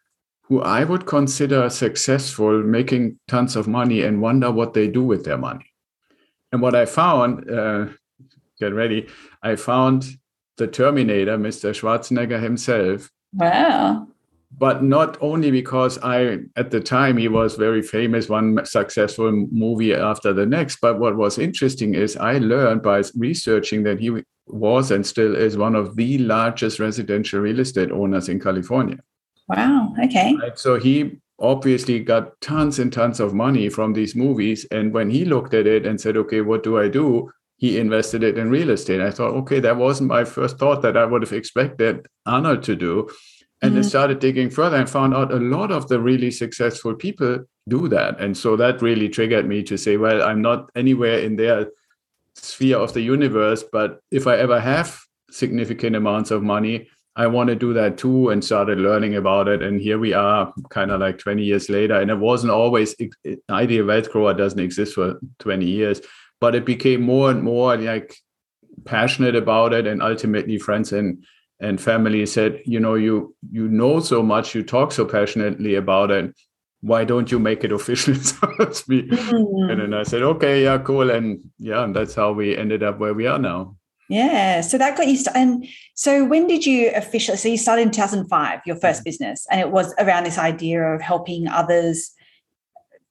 who 0.43 0.61
I 0.61 0.85
would 0.85 1.07
consider 1.07 1.71
successful, 1.71 2.63
making 2.63 3.19
tons 3.29 3.57
of 3.57 3.67
money, 3.67 4.03
and 4.03 4.21
wonder 4.21 4.51
what 4.51 4.75
they 4.75 4.89
do 4.89 5.03
with 5.03 5.25
their 5.25 5.39
money? 5.39 5.67
And 6.53 6.61
what 6.61 6.75
I 6.75 6.85
found, 6.85 7.51
uh, 7.51 7.87
get 8.61 8.75
ready, 8.75 9.09
I 9.43 9.57
found 9.57 10.05
the 10.59 10.67
Terminator, 10.67 11.39
Mr. 11.39 11.73
Schwarzenegger 11.73 12.41
himself. 12.41 13.11
Wow. 13.33 14.09
But 14.59 14.85
not 14.85 15.17
only 15.23 15.51
because 15.51 15.99
I, 16.03 16.41
at 16.57 16.71
the 16.71 16.81
time, 16.81 17.17
he 17.17 17.29
was 17.29 17.57
very 17.57 17.81
famous, 17.81 18.29
one 18.29 18.65
successful 18.67 19.33
movie 19.51 19.95
after 19.95 20.35
the 20.35 20.45
next. 20.45 20.81
But 20.83 20.99
what 20.99 21.17
was 21.17 21.39
interesting 21.39 21.95
is 21.95 22.19
I 22.19 22.37
learned 22.37 22.83
by 22.83 23.03
researching 23.17 23.83
that 23.85 23.99
he 23.99 24.23
was 24.53 24.91
and 24.91 25.07
still 25.07 25.35
is 25.35 25.57
one 25.57 25.75
of 25.75 25.97
the 25.97 26.19
largest 26.19 26.79
residential 26.79 27.41
real 27.41 27.61
estate 27.61 27.91
owners 27.91 28.29
in 28.29 28.41
California. 28.41 28.99
Wow. 29.49 29.95
Okay. 30.05 30.37
Right? 30.41 30.59
So 30.59 30.79
he 30.79 31.19
obviously 31.39 32.01
got 32.01 32.41
tons 32.41 32.79
and 32.79 32.93
tons 32.93 33.19
of 33.19 33.35
money 33.35 33.69
from 33.69 33.93
these 33.93 34.15
movies. 34.15 34.65
And 34.71 34.93
when 34.93 35.11
he 35.11 35.25
looked 35.25 35.55
at 35.55 35.67
it 35.67 35.87
and 35.87 36.01
said, 36.01 36.17
okay, 36.17 36.41
what 36.41 36.63
do 36.63 36.79
I 36.79 36.89
do? 36.89 37.33
He 37.57 37.79
invested 37.79 38.23
it 38.23 38.39
in 38.39 38.51
real 38.51 38.71
estate. 38.71 39.01
I 39.01 39.11
thought, 39.11 39.35
okay, 39.35 39.61
that 39.61 39.77
wasn't 39.77 40.09
my 40.09 40.25
first 40.25 40.59
thought 40.59 40.83
that 40.83 40.97
I 40.97 41.05
would 41.05 41.23
have 41.23 41.33
expected 41.33 42.07
Arnold 42.27 42.63
to 42.65 42.77
do. 42.77 43.09
And 43.61 43.73
mm-hmm. 43.73 43.81
I 43.81 43.83
started 43.83 44.19
digging 44.19 44.51
further 44.51 44.77
and 44.77 44.91
found 44.91 45.15
out 45.15 45.33
a 45.33 45.37
lot 45.37 45.71
of 45.71 45.89
the 45.89 46.01
really 46.01 46.31
successful 46.31 46.95
people 46.95 47.45
do 47.69 47.89
that. 47.89 48.21
And 48.21 48.37
so 48.37 48.57
that 48.57 48.83
really 48.83 49.09
triggered 49.09 49.47
me 49.47 49.63
to 49.65 49.77
say, 49.77 49.97
well, 49.97 50.23
I'm 50.23 50.43
not 50.43 50.71
anywhere 50.75 51.21
in 51.21 51.37
their 51.37 51.69
sphere 52.35 52.79
of 52.79 52.93
the 52.93 53.01
universe. 53.01 53.65
But 53.71 54.01
if 54.11 54.27
I 54.27 54.37
ever 54.37 54.61
have 54.61 54.99
significant 55.31 55.97
amounts 55.97 56.31
of 56.31 56.43
money, 56.43 56.89
I 57.15 57.27
want 57.27 57.49
to 57.49 57.55
do 57.55 57.75
that 57.75 57.99
too 57.99 58.31
and 58.31 58.43
started 58.43 58.79
learning 58.79 59.17
about 59.17 59.47
it. 59.49 59.63
And 59.63 59.81
here 59.81 59.99
we 59.99 60.15
are, 60.15 60.53
kind 60.71 60.91
of 60.91 61.01
like 61.01 61.19
20 61.19 61.43
years 61.43 61.69
later. 61.69 62.01
And 62.01 62.11
it 62.11 62.19
wasn't 62.19 62.53
always, 62.53 62.95
Ideal 63.51 63.87
Wealth 63.87 64.11
Grower 64.11 64.33
doesn't 64.33 64.59
exist 64.59 64.95
for 64.95 65.21
20 65.41 65.67
years, 65.67 66.01
but 66.41 66.55
it 66.55 66.65
became 66.65 67.03
more 67.03 67.31
and 67.31 67.43
more 67.43 67.77
like 67.77 68.17
passionate 68.85 69.37
about 69.37 69.75
it 69.75 69.87
and 69.87 70.03
ultimately 70.03 70.59
friends 70.59 70.93
and 70.93 71.25
and 71.61 71.81
family 71.81 72.27
said, 72.27 72.61
you 72.67 72.81
know, 72.81 72.95
you 72.95 73.37
you 73.53 73.69
know 73.69 74.01
so 74.01 74.21
much, 74.21 74.53
you 74.53 74.65
talk 74.65 74.91
so 74.91 75.05
passionately 75.05 75.77
about 75.77 76.11
it. 76.11 76.35
Why 76.83 77.05
don't 77.05 77.31
you 77.31 77.39
make 77.39 77.65
it 77.65 77.73
official, 77.73 78.15
so 78.31 78.47
to? 78.47 79.09
Mm. 79.09 79.71
And 79.71 79.81
then 79.81 79.95
I 79.95 80.03
said, 80.03 80.23
okay, 80.23 80.65
yeah, 80.65 80.79
cool, 80.79 81.11
and 81.11 81.43
yeah, 81.59 81.85
and 81.85 81.97
that's 81.97 82.15
how 82.15 82.33
we 82.33 82.57
ended 82.57 82.83
up 82.83 82.99
where 82.99 83.15
we 83.15 83.27
are 83.27 83.39
now. 83.39 83.77
Yeah. 84.09 84.61
So 84.61 84.77
that 84.77 84.97
got 84.97 85.07
you 85.07 85.17
started. 85.17 85.41
And 85.41 85.67
so 85.95 86.25
when 86.25 86.47
did 86.47 86.67
you 86.67 86.91
officially, 86.95 87.39
so 87.39 87.49
you 87.49 87.57
started 87.57 87.83
in 87.83 87.91
2005, 87.93 88.61
your 88.67 88.77
first 88.77 89.05
business, 89.05 89.47
and 89.51 89.61
it 89.61 89.71
was 89.71 89.95
around 89.99 90.25
this 90.25 90.39
idea 90.39 90.83
of 90.83 91.01
helping 91.01 91.49
others 91.49 92.13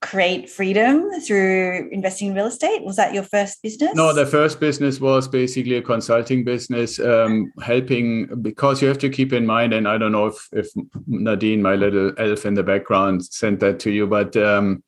create 0.01 0.49
freedom 0.49 1.09
through 1.21 1.89
investing 1.91 2.29
in 2.29 2.33
real 2.33 2.47
estate? 2.47 2.83
Was 2.83 2.95
that 2.95 3.13
your 3.13 3.23
first 3.23 3.61
business? 3.61 3.93
No, 3.93 4.13
the 4.13 4.25
first 4.25 4.59
business 4.59 4.99
was 4.99 5.27
basically 5.27 5.75
a 5.75 5.81
consulting 5.81 6.43
business, 6.43 6.99
um, 6.99 7.51
helping 7.61 8.27
because 8.41 8.81
you 8.81 8.87
have 8.87 8.97
to 8.99 9.09
keep 9.09 9.31
in 9.31 9.45
mind, 9.45 9.73
and 9.73 9.87
I 9.87 9.97
don't 9.97 10.11
know 10.11 10.27
if, 10.27 10.49
if 10.51 10.67
Nadine, 11.07 11.61
my 11.61 11.75
little 11.75 12.11
elf 12.17 12.45
in 12.45 12.55
the 12.55 12.63
background, 12.63 13.23
sent 13.25 13.59
that 13.59 13.79
to 13.81 13.91
you, 13.91 14.07
but 14.07 14.35
um, 14.35 14.83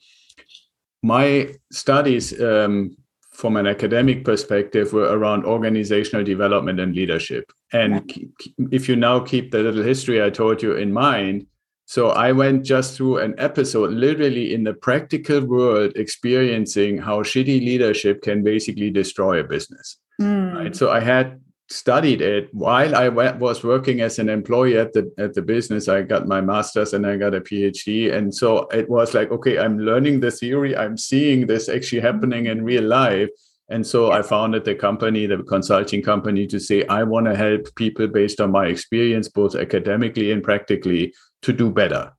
my 1.03 1.53
studies 1.71 2.39
um, 2.41 2.97
from 3.31 3.57
an 3.57 3.67
academic 3.67 4.25
perspective 4.25 4.93
were 4.93 5.17
around 5.17 5.45
organizational 5.45 6.23
development 6.23 6.79
and 6.79 6.95
leadership. 6.95 7.51
And 7.71 8.31
if 8.71 8.87
you 8.87 8.95
now 8.95 9.19
keep 9.19 9.51
the 9.51 9.59
little 9.59 9.83
history 9.83 10.23
I 10.23 10.29
told 10.29 10.61
you 10.61 10.75
in 10.75 10.93
mind, 10.93 11.47
so 11.85 12.09
I 12.09 12.31
went 12.31 12.65
just 12.65 12.95
through 12.95 13.17
an 13.17 13.35
episode, 13.37 13.91
literally 13.91 14.53
in 14.53 14.63
the 14.63 14.73
practical 14.73 15.41
world, 15.41 15.93
experiencing 15.95 16.97
how 16.97 17.23
shitty 17.23 17.59
leadership 17.59 18.21
can 18.21 18.43
basically 18.43 18.89
destroy 18.89 19.39
a 19.39 19.43
business. 19.43 19.97
Mm. 20.21 20.55
Right. 20.55 20.75
So 20.75 20.91
I 20.91 21.01
had 21.01 21.41
studied 21.69 22.21
it 22.21 22.53
while 22.53 22.95
I 22.95 23.09
went, 23.09 23.39
was 23.39 23.63
working 23.63 24.01
as 24.01 24.19
an 24.19 24.29
employee 24.29 24.77
at 24.77 24.93
the 24.93 25.11
at 25.17 25.33
the 25.33 25.41
business. 25.41 25.87
I 25.87 26.03
got 26.03 26.27
my 26.27 26.39
master's 26.39 26.93
and 26.93 27.05
I 27.05 27.17
got 27.17 27.35
a 27.35 27.41
PhD, 27.41 28.13
and 28.13 28.33
so 28.33 28.67
it 28.67 28.89
was 28.89 29.13
like, 29.13 29.31
okay, 29.31 29.57
I'm 29.59 29.79
learning 29.79 30.19
the 30.19 30.31
theory. 30.31 30.77
I'm 30.77 30.97
seeing 30.97 31.47
this 31.47 31.67
actually 31.69 32.01
happening 32.01 32.45
in 32.45 32.63
real 32.63 32.83
life. 32.83 33.29
And 33.69 33.87
so 33.87 34.11
I 34.11 34.21
founded 34.21 34.65
the 34.65 34.75
company, 34.75 35.25
the 35.25 35.41
consulting 35.43 36.01
company, 36.03 36.45
to 36.47 36.59
say 36.59 36.85
I 36.87 37.03
want 37.03 37.25
to 37.25 37.35
help 37.35 37.73
people 37.75 38.07
based 38.07 38.39
on 38.41 38.51
my 38.51 38.67
experience, 38.67 39.29
both 39.29 39.55
academically 39.55 40.31
and 40.31 40.43
practically, 40.43 41.13
to 41.43 41.53
do 41.53 41.69
better. 41.69 42.13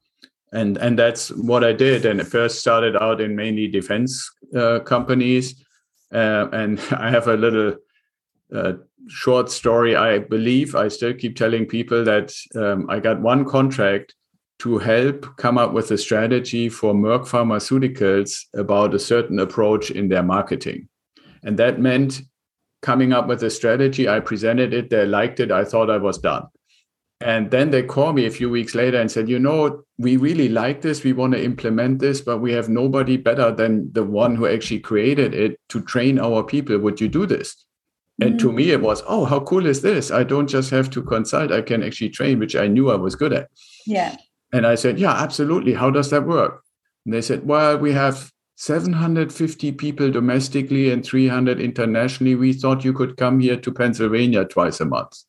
And 0.53 0.77
and 0.79 0.99
that's 0.99 1.31
what 1.31 1.65
I 1.65 1.73
did. 1.73 2.07
And 2.07 2.21
it 2.21 2.27
first 2.27 2.61
started 2.61 2.97
out 2.97 3.21
in 3.21 3.35
mainly 3.35 3.67
defense 3.67 4.31
uh, 4.57 4.79
companies, 4.81 5.65
uh, 6.13 6.49
and 6.53 6.81
I 6.97 7.11
have 7.11 7.27
a 7.27 7.37
little 7.37 7.75
uh, 8.55 8.75
short 9.09 9.51
story. 9.51 9.97
I 9.97 10.19
believe 10.19 10.75
I 10.77 10.89
still 10.89 11.15
keep 11.15 11.37
telling 11.37 11.67
people 11.67 12.05
that 12.05 12.33
um, 12.55 12.89
I 12.89 13.01
got 13.01 13.21
one 13.21 13.45
contract 13.45 14.15
to 14.61 14.79
help 14.79 15.37
come 15.37 15.59
up 15.59 15.73
with 15.73 15.91
a 15.91 15.99
strategy 15.99 16.69
for 16.69 16.95
Merck 16.95 17.27
Pharmaceuticals 17.27 18.45
about 18.55 18.95
a 18.95 18.99
certain 18.99 19.41
approach 19.41 19.91
in 19.91 20.09
their 20.09 20.23
marketing. 20.23 20.89
And 21.43 21.59
that 21.59 21.81
meant 21.81 22.23
coming 22.81 23.13
up 23.13 23.27
with 23.27 23.43
a 23.43 23.51
strategy. 23.51 24.09
I 24.09 24.21
presented 24.21 24.73
it, 24.73 24.91
they 24.91 25.05
liked 25.07 25.41
it, 25.41 25.51
I 25.51 25.65
thought 25.65 25.91
I 25.91 25.99
was 25.99 26.19
done. 26.19 26.47
And 27.21 27.51
then 27.51 27.71
they 27.71 27.83
called 27.83 28.17
me 28.17 28.27
a 28.27 28.31
few 28.31 28.51
weeks 28.51 28.75
later 28.75 29.01
and 29.01 29.11
said, 29.11 29.29
you 29.29 29.39
know, 29.39 29.85
we 29.99 30.17
really 30.17 30.49
like 30.49 30.83
this. 30.83 31.05
We 31.05 31.13
want 31.13 31.33
to 31.33 31.43
implement 31.43 32.01
this, 32.01 32.21
but 32.21 32.39
we 32.39 32.53
have 32.53 32.69
nobody 32.69 33.17
better 33.17 33.51
than 33.51 33.93
the 33.93 34.05
one 34.05 34.35
who 34.35 34.47
actually 34.47 34.81
created 34.81 35.33
it 35.33 35.59
to 35.71 35.81
train 35.81 36.19
our 36.19 36.43
people. 36.43 36.79
Would 36.79 37.01
you 37.01 37.09
do 37.09 37.25
this? 37.25 37.65
And 38.21 38.35
mm-hmm. 38.35 38.47
to 38.49 38.53
me, 38.53 38.71
it 38.71 38.81
was, 38.81 39.03
oh, 39.07 39.25
how 39.25 39.41
cool 39.41 39.67
is 39.67 39.83
this? 39.83 40.11
I 40.11 40.25
don't 40.25 40.49
just 40.49 40.71
have 40.71 40.91
to 40.91 41.03
consult, 41.03 41.51
I 41.51 41.63
can 41.63 41.83
actually 41.83 42.11
train, 42.11 42.39
which 42.39 42.55
I 42.55 42.69
knew 42.69 42.91
I 42.91 42.97
was 42.97 43.15
good 43.15 43.33
at. 43.33 43.49
Yeah. 43.87 44.17
And 44.53 44.67
I 44.67 44.75
said, 44.75 44.99
yeah, 44.99 45.15
absolutely. 45.15 45.75
How 45.75 45.91
does 45.91 46.11
that 46.11 46.27
work? 46.27 46.63
And 47.05 47.15
they 47.15 47.23
said, 47.23 47.47
well, 47.47 47.77
we 47.79 47.93
have 47.93 48.31
750 48.57 49.73
people 49.73 50.11
domestically 50.11 50.93
and 50.93 51.05
300 51.05 51.61
internationally. 51.61 52.35
We 52.37 52.53
thought 52.53 52.85
you 52.85 52.93
could 52.93 53.17
come 53.17 53.41
here 53.41 53.57
to 53.57 53.73
Pennsylvania 53.73 54.45
twice 54.45 54.81
a 54.81 54.85
month. 54.85 55.25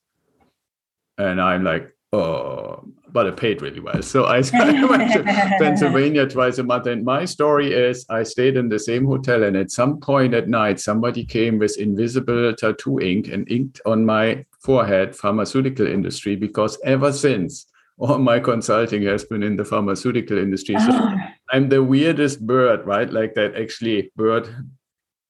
And 1.17 1.41
I'm 1.41 1.63
like, 1.63 1.91
oh, 2.13 2.83
but 3.09 3.27
it 3.27 3.37
paid 3.37 3.61
really 3.61 3.79
well. 3.79 4.01
So 4.01 4.25
I, 4.25 4.37
went 4.89 5.13
to 5.13 5.23
Pennsylvania 5.59 6.27
twice 6.27 6.57
a 6.57 6.63
month. 6.63 6.87
And 6.87 7.05
my 7.05 7.25
story 7.25 7.71
is 7.71 8.05
I 8.09 8.23
stayed 8.23 8.57
in 8.57 8.69
the 8.69 8.79
same 8.79 9.05
hotel. 9.05 9.43
And 9.43 9.55
at 9.55 9.71
some 9.71 9.99
point 9.99 10.33
at 10.33 10.49
night, 10.49 10.79
somebody 10.79 11.25
came 11.25 11.57
with 11.57 11.77
invisible 11.77 12.53
tattoo 12.53 12.99
ink 12.99 13.29
and 13.29 13.49
inked 13.49 13.79
on 13.85 14.05
my 14.05 14.45
forehead 14.59 15.15
pharmaceutical 15.15 15.87
industry 15.87 16.35
because 16.35 16.77
ever 16.83 17.13
since 17.13 17.67
all 17.97 18.17
my 18.17 18.39
consulting 18.39 19.03
has 19.03 19.23
been 19.23 19.43
in 19.43 19.55
the 19.55 19.63
pharmaceutical 19.63 20.37
industry. 20.37 20.75
So 20.79 20.89
oh. 20.91 21.15
I'm 21.51 21.69
the 21.69 21.83
weirdest 21.83 22.45
bird, 22.45 22.85
right? 22.85 23.09
Like 23.09 23.35
that 23.35 23.55
actually 23.55 24.11
bird 24.15 24.49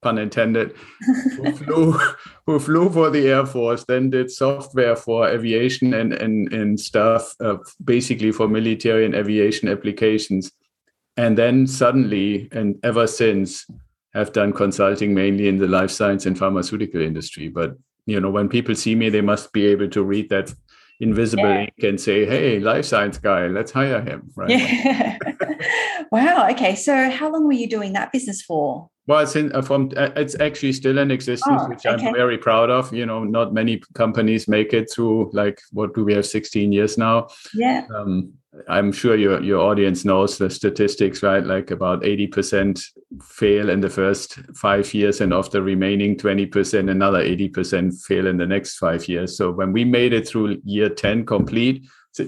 pun 0.05 0.19
intended, 0.19 0.75
who 1.35 1.51
flew 1.51 1.99
who 2.45 2.59
flew 2.59 2.89
for 2.91 3.09
the 3.09 3.27
Air 3.27 3.45
Force, 3.45 3.83
then 3.85 4.11
did 4.11 4.29
software 4.29 4.95
for 4.95 5.27
aviation 5.27 5.93
and 5.95 6.13
and, 6.13 6.53
and 6.53 6.79
stuff, 6.79 7.35
uh, 7.39 7.57
basically 7.83 8.31
for 8.31 8.47
military 8.47 9.05
and 9.05 9.15
aviation 9.15 9.67
applications, 9.67 10.51
and 11.17 11.37
then 11.37 11.65
suddenly 11.65 12.47
and 12.51 12.77
ever 12.83 13.07
since 13.07 13.65
have 14.13 14.31
done 14.31 14.53
consulting 14.53 15.13
mainly 15.13 15.47
in 15.47 15.57
the 15.57 15.67
life 15.67 15.91
science 15.91 16.25
and 16.25 16.37
pharmaceutical 16.37 17.01
industry. 17.01 17.49
But 17.49 17.75
you 18.05 18.19
know, 18.19 18.29
when 18.29 18.47
people 18.47 18.75
see 18.75 18.93
me, 18.95 19.09
they 19.09 19.21
must 19.21 19.51
be 19.51 19.65
able 19.65 19.89
to 19.89 20.03
read 20.03 20.29
that 20.29 20.53
invisible 20.99 21.49
yeah. 21.49 21.61
ink 21.61 21.83
and 21.83 21.99
say, 21.99 22.25
"Hey, 22.25 22.59
life 22.59 22.85
science 22.85 23.17
guy, 23.17 23.47
let's 23.47 23.71
hire 23.71 24.01
him." 24.01 24.31
Right? 24.35 24.51
Yeah. 24.51 25.17
wow. 26.11 26.47
Okay. 26.51 26.75
So, 26.75 27.09
how 27.09 27.31
long 27.31 27.45
were 27.47 27.59
you 27.63 27.67
doing 27.67 27.93
that 27.93 28.11
business 28.11 28.43
for? 28.43 28.89
Well, 29.07 29.19
it's 29.19 29.35
in, 29.35 29.53
uh, 29.53 29.61
from 29.61 29.91
uh, 29.95 30.09
it's 30.15 30.39
actually 30.39 30.73
still 30.73 30.97
in 30.97 31.11
existence, 31.11 31.61
oh, 31.63 31.69
which 31.69 31.85
okay. 31.85 32.07
I'm 32.07 32.13
very 32.13 32.37
proud 32.37 32.71
of. 32.71 32.91
You 32.93 33.05
know, 33.05 33.23
not 33.23 33.53
many 33.53 33.81
companies 33.93 34.47
make 34.47 34.73
it 34.73 34.91
through 34.91 35.29
like 35.31 35.61
what 35.71 35.93
do 35.93 36.03
we 36.03 36.13
have 36.13 36.25
16 36.25 36.71
years 36.71 36.97
now? 36.97 37.27
Yeah. 37.53 37.85
Um, 37.95 38.33
I'm 38.67 38.91
sure 38.91 39.15
your 39.15 39.43
your 39.43 39.59
audience 39.59 40.05
knows 40.05 40.37
the 40.37 40.49
statistics, 40.49 41.21
right? 41.21 41.45
Like 41.45 41.71
about 41.71 42.01
80% 42.01 42.81
fail 43.21 43.69
in 43.69 43.81
the 43.81 43.89
first 43.89 44.39
five 44.55 44.91
years, 44.93 45.21
and 45.21 45.33
of 45.33 45.51
the 45.51 45.61
remaining 45.61 46.17
20%, 46.17 46.89
another 46.89 47.21
80% 47.21 48.03
fail 48.05 48.27
in 48.27 48.37
the 48.37 48.47
next 48.47 48.77
five 48.77 49.07
years. 49.07 49.37
So 49.37 49.51
when 49.51 49.71
we 49.71 49.83
made 49.83 50.13
it 50.13 50.27
through 50.27 50.61
year 50.63 50.89
10 50.89 51.25
complete, 51.25 51.85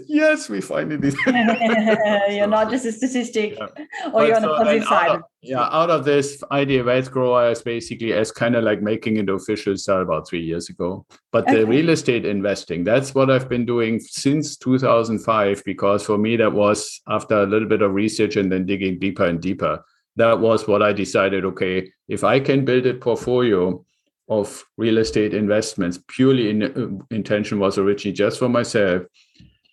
yes, 0.08 0.50
we 0.50 0.62
finally 0.62 0.98
did. 0.98 1.16
you're 2.30 2.48
not 2.48 2.70
just 2.70 2.86
a 2.86 2.92
statistic, 2.92 3.58
yeah. 3.58 3.66
or 4.08 4.12
but 4.12 4.28
you're 4.28 4.36
on 4.36 4.42
so 4.42 4.50
the 4.50 4.56
positive 4.58 4.84
side. 4.84 5.12
Of, 5.12 5.22
yeah, 5.42 5.70
out 5.72 5.90
of 5.90 6.04
this 6.04 6.44
Ideal 6.52 6.86
Wealth 6.86 7.12
Grower 7.12 7.52
is 7.52 7.62
basically 7.62 8.14
as 8.14 8.32
kind 8.32 8.56
of 8.56 8.64
like 8.64 8.82
making 8.82 9.18
it 9.18 9.30
official 9.30 9.78
start 9.78 10.04
about 10.04 10.28
three 10.28 10.42
years 10.42 10.70
ago. 10.70 11.06
But 11.32 11.48
okay. 11.48 11.60
the 11.60 11.66
real 11.66 11.90
estate 11.90 12.26
investing, 12.26 12.84
that's 12.84 13.16
what 13.16 13.30
I've 13.30 13.48
been 13.48 13.66
doing 13.66 14.00
since 14.00 14.58
2005, 14.58 15.64
because 15.64 16.04
for 16.04 16.18
me, 16.18 16.36
that 16.38 16.52
was 16.52 17.02
after 17.08 17.42
a 17.42 17.46
little 17.46 17.68
bit 17.68 17.82
of 17.82 17.94
research 17.94 18.36
and 18.36 18.52
then 18.52 18.66
digging 18.66 19.00
deeper 19.00 19.26
and 19.26 19.42
deeper. 19.42 19.84
That 20.16 20.40
was 20.40 20.68
what 20.68 20.82
I 20.82 20.94
decided. 20.94 21.46
Okay, 21.46 21.92
if 22.08 22.24
I 22.24 22.40
can 22.40 22.66
build 22.66 22.86
a 22.88 22.94
portfolio 22.96 23.84
of 24.30 24.66
real 24.76 24.98
estate 24.98 25.34
investments 25.34 26.00
purely 26.08 26.50
in 26.50 26.64
uh, 26.64 27.16
intention 27.16 27.60
was 27.60 27.78
originally 27.78 28.14
just 28.14 28.40
for 28.40 28.50
myself 28.50 29.04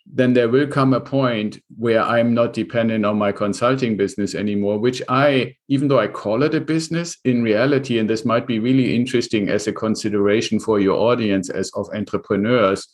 then 0.07 0.35
there 0.35 0.49
will 0.49 0.67
come 0.67 0.93
a 0.93 1.01
point 1.01 1.61
where 1.77 2.03
I'm 2.03 2.35
not 2.35 2.53
dependent 2.53 3.07
on 3.07 3.19
my 3.19 3.33
consulting 3.33 3.97
business 3.97 4.35
anymore, 4.35 4.79
which 4.79 5.03
I, 5.09 5.57
even 5.69 5.89
though 5.89 5.99
I 5.99 6.09
call 6.09 6.43
it 6.43 6.55
a 6.55 6.61
business, 6.61 7.17
in 7.25 7.43
reality, 7.43 7.99
and 7.99 8.09
this 8.09 8.25
might 8.25 8.47
be 8.47 8.59
really 8.59 8.95
interesting 8.95 9.49
as 9.49 9.67
a 9.67 9.73
consideration 9.73 10.61
for 10.61 10.79
your 10.79 10.99
audience 10.99 11.49
as 11.49 11.71
of 11.75 11.89
entrepreneurs, 11.95 12.87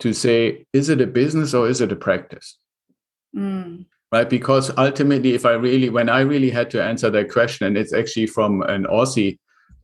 to 0.00 0.12
say, 0.12 0.66
is 0.72 0.88
it 0.88 1.00
a 1.00 1.06
business 1.06 1.54
or 1.54 1.68
is 1.68 1.80
it 1.80 1.92
a 1.92 1.96
practice? 1.96 2.58
Mm. 3.34 3.86
Right. 4.12 4.28
Because 4.28 4.70
ultimately, 4.76 5.34
if 5.34 5.46
I 5.46 5.52
really, 5.52 5.88
when 5.88 6.08
I 6.08 6.20
really 6.20 6.50
had 6.50 6.68
to 6.70 6.82
answer 6.82 7.10
that 7.10 7.30
question, 7.30 7.66
and 7.68 7.78
it's 7.78 7.94
actually 7.94 8.26
from 8.26 8.62
an 8.62 8.84
Aussie 8.84 9.38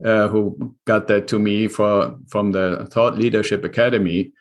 uh, 0.05 0.27
who 0.29 0.75
got 0.85 1.07
that 1.09 1.29
to 1.29 1.39
me 1.39 1.69
for 1.69 2.19
from 2.29 2.51
the 2.51 2.89
Thought 2.91 3.17
Leadership 3.17 3.65
Academy, 3.65 4.33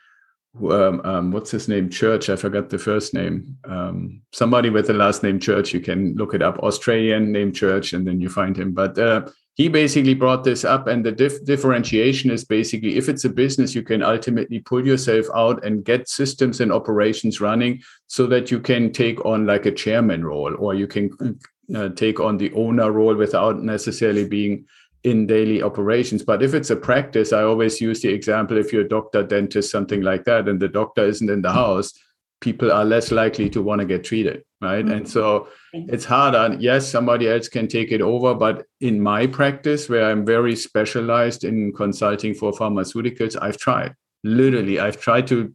um, 0.61 1.01
um, 1.03 1.31
what's 1.31 1.51
his 1.51 1.67
name? 1.67 1.89
Church. 1.89 2.29
I 2.29 2.35
forgot 2.35 2.69
the 2.69 2.77
first 2.77 3.13
name. 3.13 3.57
Um, 3.67 4.21
somebody 4.31 4.69
with 4.69 4.87
the 4.87 4.93
last 4.93 5.23
name 5.23 5.39
Church. 5.39 5.73
You 5.73 5.81
can 5.81 6.15
look 6.15 6.33
it 6.33 6.41
up. 6.41 6.59
Australian 6.59 7.31
name 7.31 7.51
Church, 7.51 7.93
and 7.93 8.07
then 8.07 8.21
you 8.21 8.29
find 8.29 8.55
him. 8.55 8.71
But 8.71 8.97
uh, 8.97 9.27
he 9.55 9.67
basically 9.69 10.13
brought 10.13 10.43
this 10.43 10.63
up, 10.63 10.87
and 10.87 11.05
the 11.05 11.11
dif- 11.11 11.43
differentiation 11.45 12.31
is 12.31 12.45
basically 12.45 12.97
if 12.97 13.09
it's 13.09 13.25
a 13.25 13.29
business, 13.29 13.75
you 13.75 13.83
can 13.83 14.01
ultimately 14.01 14.59
pull 14.59 14.85
yourself 14.85 15.25
out 15.35 15.65
and 15.65 15.83
get 15.83 16.07
systems 16.07 16.61
and 16.61 16.71
operations 16.71 17.41
running, 17.41 17.81
so 18.07 18.25
that 18.27 18.49
you 18.49 18.59
can 18.59 18.91
take 18.91 19.23
on 19.25 19.45
like 19.45 19.65
a 19.65 19.71
chairman 19.71 20.23
role, 20.23 20.55
or 20.57 20.73
you 20.73 20.87
can 20.87 21.37
uh, 21.75 21.89
take 21.89 22.19
on 22.19 22.37
the 22.37 22.53
owner 22.53 22.91
role 22.91 23.15
without 23.15 23.61
necessarily 23.61 24.27
being 24.27 24.65
in 25.05 25.27
daily 25.27 25.61
operations. 25.61 26.23
But 26.23 26.41
if 26.41 26.55
it's 26.55 26.71
a 26.71 26.75
practice, 26.75 27.31
I 27.31 27.43
always 27.43 27.79
use 27.79 28.01
the 28.01 28.09
example 28.09 28.57
if 28.57 28.73
you're 28.73 28.85
a 28.85 28.89
doctor, 28.89 29.21
dentist, 29.23 29.71
something 29.71 30.01
like 30.01 30.23
that, 30.25 30.49
and 30.49 30.59
the 30.59 30.67
doctor 30.67 31.05
isn't 31.05 31.29
in 31.29 31.43
the 31.43 31.51
house, 31.51 31.93
people 32.41 32.71
are 32.71 32.83
less 32.83 33.11
likely 33.11 33.47
to 33.51 33.61
want 33.61 33.81
to 33.81 33.85
get 33.85 34.03
treated. 34.03 34.43
Right. 34.61 34.83
Mm-hmm. 34.83 34.93
And 34.93 35.07
so 35.07 35.47
it's 35.73 36.05
harder. 36.05 36.57
Yes, 36.59 36.89
somebody 36.89 37.29
else 37.29 37.47
can 37.47 37.67
take 37.67 37.91
it 37.91 38.01
over. 38.01 38.33
But 38.33 38.65
in 38.81 38.99
my 38.99 39.27
practice, 39.27 39.87
where 39.87 40.09
I'm 40.09 40.25
very 40.25 40.55
specialized 40.55 41.43
in 41.43 41.71
consulting 41.73 42.33
for 42.33 42.51
pharmaceuticals, 42.51 43.37
I've 43.39 43.57
tried. 43.57 43.93
Literally, 44.23 44.79
I've 44.79 44.99
tried 44.99 45.27
to 45.27 45.53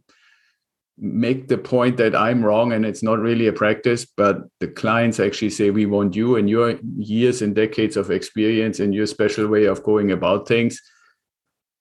make 0.97 1.47
the 1.47 1.57
point 1.57 1.97
that 1.97 2.15
I'm 2.15 2.43
wrong 2.43 2.73
and 2.73 2.85
it's 2.85 3.03
not 3.03 3.19
really 3.19 3.47
a 3.47 3.53
practice, 3.53 4.05
but 4.05 4.37
the 4.59 4.67
clients 4.67 5.19
actually 5.19 5.49
say, 5.49 5.71
We 5.71 5.85
want 5.85 6.15
you 6.15 6.35
and 6.35 6.49
your 6.49 6.79
years 6.97 7.41
and 7.41 7.55
decades 7.55 7.97
of 7.97 8.11
experience 8.11 8.79
and 8.79 8.93
your 8.93 9.07
special 9.07 9.47
way 9.47 9.65
of 9.65 9.83
going 9.83 10.11
about 10.11 10.47
things. 10.47 10.79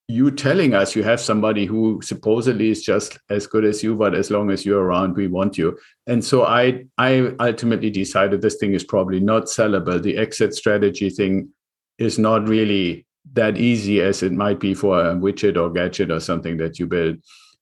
You 0.09 0.33
telling 0.33 0.75
us 0.75 0.97
you 0.97 1.05
have 1.05 1.21
somebody 1.21 1.67
who 1.67 2.01
supposedly 2.03 2.71
is 2.71 2.83
just 2.83 3.19
as 3.29 3.47
good 3.47 3.65
as 3.65 3.83
you, 3.83 3.95
but 3.95 4.15
as 4.15 4.31
long 4.31 4.51
as 4.51 4.67
you're 4.67 4.83
around, 4.83 5.15
we 5.15 5.29
want 5.29 5.57
you. 5.57 5.79
And 6.07 6.25
so 6.25 6.45
I 6.45 6.87
I 6.99 7.33
ultimately 7.39 7.91
decided 7.91 8.41
this 8.41 8.57
thing 8.57 8.75
is 8.75 8.85
probably 8.85 9.21
not 9.21 9.45
sellable. 9.45 10.03
The 10.03 10.17
exit 10.17 10.55
strategy 10.55 11.11
thing 11.11 11.51
is 11.99 12.19
not 12.19 12.49
really 12.49 13.07
that 13.35 13.59
easy 13.59 14.01
as 14.01 14.23
it 14.23 14.33
might 14.33 14.59
be 14.59 14.75
for 14.75 14.99
a 14.99 15.15
widget 15.15 15.57
or 15.57 15.71
gadget 15.71 16.11
or 16.11 16.19
something 16.19 16.57
that 16.57 16.79
you 16.79 16.87
build 16.87 17.19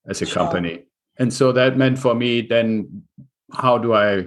as 0.06 0.22
a 0.22 0.26
sure. 0.26 0.34
company 0.34 0.84
and 1.18 1.32
so 1.32 1.52
that 1.52 1.76
meant 1.76 1.98
for 1.98 2.14
me 2.14 2.40
then 2.40 3.02
how 3.52 3.78
do 3.78 3.94
i 3.94 4.26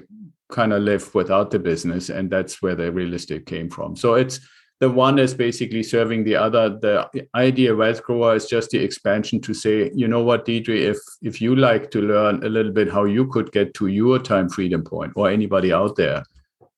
kind 0.52 0.74
of 0.74 0.82
live 0.82 1.14
without 1.16 1.52
the 1.52 1.60
business 1.60 2.10
and 2.10 2.30
that's 2.30 2.62
where 2.62 2.76
the 2.76 2.92
real 2.92 3.14
estate 3.14 3.46
came 3.46 3.70
from 3.70 3.96
so 3.96 4.16
it's 4.16 4.40
the 4.80 4.90
one 4.90 5.20
is 5.20 5.34
basically 5.34 5.84
serving 5.84 6.24
the 6.24 6.36
other 6.36 6.70
the 6.70 7.28
ideal 7.36 7.76
wealth 7.76 8.04
grower 8.04 8.36
is 8.36 8.48
just 8.48 8.72
the 8.72 8.80
expansion 8.80 9.40
to 9.40 9.54
say 9.54 9.92
you 9.94 10.08
know 10.08 10.24
what 10.24 10.46
deidre 10.46 10.76
if 10.76 10.98
if 11.22 11.42
you 11.42 11.56
like 11.56 11.90
to 11.92 12.02
learn 12.02 12.44
a 12.44 12.50
little 12.50 12.72
bit 12.72 12.92
how 12.92 13.06
you 13.06 13.28
could 13.28 13.52
get 13.52 13.74
to 13.74 13.88
your 13.88 14.20
time 14.20 14.50
freedom 14.50 14.84
point 14.84 15.14
or 15.16 15.30
anybody 15.30 15.72
out 15.72 15.96
there 15.96 16.24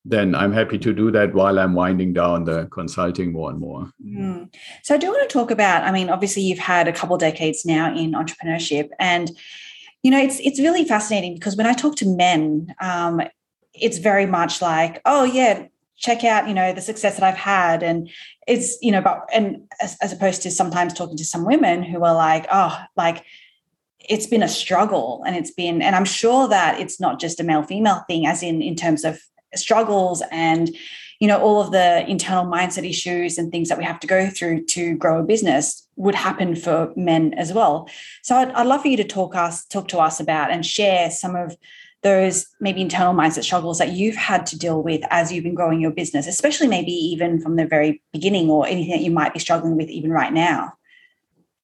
then 0.05 0.35
I'm 0.35 0.51
happy 0.51 0.77
to 0.79 0.93
do 0.93 1.11
that 1.11 1.33
while 1.33 1.57
I'm 1.57 1.73
winding 1.73 2.13
down 2.13 2.43
the 2.43 2.67
consulting 2.71 3.31
more 3.31 3.49
and 3.49 3.59
more. 3.59 3.89
Mm. 4.05 4.53
So 4.83 4.95
I 4.95 4.97
do 4.97 5.07
want 5.07 5.29
to 5.29 5.31
talk 5.31 5.49
about, 5.49 5.83
I 5.83 5.91
mean, 5.91 6.09
obviously 6.09 6.43
you've 6.43 6.59
had 6.59 6.87
a 6.87 6.93
couple 6.93 7.17
decades 7.17 7.65
now 7.65 7.95
in 7.95 8.11
entrepreneurship 8.11 8.89
and 8.99 9.31
you 10.03 10.11
know, 10.11 10.19
it's 10.19 10.39
it's 10.39 10.59
really 10.59 10.85
fascinating 10.85 11.33
because 11.33 11.55
when 11.55 11.65
I 11.65 11.73
talk 11.73 11.95
to 11.97 12.05
men, 12.05 12.75
um, 12.81 13.21
it's 13.73 13.97
very 13.97 14.25
much 14.25 14.61
like, 14.61 15.01
oh 15.05 15.23
yeah, 15.23 15.67
check 15.95 16.23
out, 16.25 16.47
you 16.47 16.53
know, 16.53 16.73
the 16.73 16.81
success 16.81 17.15
that 17.17 17.23
I've 17.23 17.37
had, 17.37 17.81
and 17.81 18.09
it's 18.45 18.77
you 18.81 18.91
know, 18.91 19.01
but 19.01 19.27
and 19.33 19.63
as, 19.81 19.97
as 20.01 20.11
opposed 20.11 20.41
to 20.43 20.51
sometimes 20.51 20.93
talking 20.93 21.17
to 21.17 21.25
some 21.25 21.45
women 21.45 21.83
who 21.83 22.03
are 22.03 22.13
like, 22.13 22.45
oh, 22.51 22.77
like 22.97 23.23
it's 24.09 24.27
been 24.27 24.43
a 24.43 24.49
struggle, 24.49 25.23
and 25.25 25.37
it's 25.37 25.51
been, 25.51 25.81
and 25.81 25.95
I'm 25.95 26.05
sure 26.05 26.49
that 26.49 26.81
it's 26.81 26.99
not 26.99 27.19
just 27.19 27.39
a 27.39 27.43
male 27.43 27.63
female 27.63 28.03
thing, 28.07 28.27
as 28.27 28.43
in 28.43 28.61
in 28.61 28.75
terms 28.75 29.05
of 29.05 29.19
struggles 29.55 30.21
and 30.31 30.75
you 31.23 31.29
know 31.29 31.39
all 31.39 31.61
of 31.61 31.71
the 31.71 32.05
internal 32.05 32.45
mindset 32.45 32.85
issues 32.85 33.37
and 33.37 33.49
things 33.49 33.69
that 33.69 33.77
we 33.77 33.85
have 33.85 33.97
to 34.01 34.07
go 34.07 34.29
through 34.29 34.65
to 34.65 34.97
grow 34.97 35.21
a 35.21 35.23
business 35.23 35.87
would 35.95 36.15
happen 36.15 36.53
for 36.53 36.91
men 36.97 37.33
as 37.35 37.53
well. 37.53 37.89
So 38.23 38.35
i'd, 38.35 38.51
I'd 38.51 38.67
love 38.67 38.81
for 38.81 38.89
you 38.89 38.97
to 38.97 39.05
talk 39.05 39.33
us 39.33 39.65
talk 39.65 39.87
to 39.87 39.99
us 39.99 40.19
about 40.19 40.51
and 40.51 40.65
share 40.65 41.09
some 41.09 41.37
of 41.37 41.55
those 42.01 42.45
maybe 42.59 42.81
internal 42.81 43.13
mindset 43.13 43.45
struggles 43.45 43.77
that 43.77 43.93
you've 43.93 44.17
had 44.17 44.45
to 44.47 44.59
deal 44.59 44.83
with 44.83 45.01
as 45.11 45.31
you've 45.31 45.45
been 45.45 45.55
growing 45.55 45.79
your 45.79 45.91
business 45.91 46.27
especially 46.27 46.67
maybe 46.67 46.91
even 46.91 47.39
from 47.39 47.55
the 47.55 47.65
very 47.65 48.03
beginning 48.11 48.49
or 48.49 48.67
anything 48.67 48.91
that 48.91 49.05
you 49.05 49.11
might 49.11 49.31
be 49.31 49.39
struggling 49.39 49.77
with 49.77 49.87
even 49.87 50.11
right 50.11 50.33
now 50.33 50.73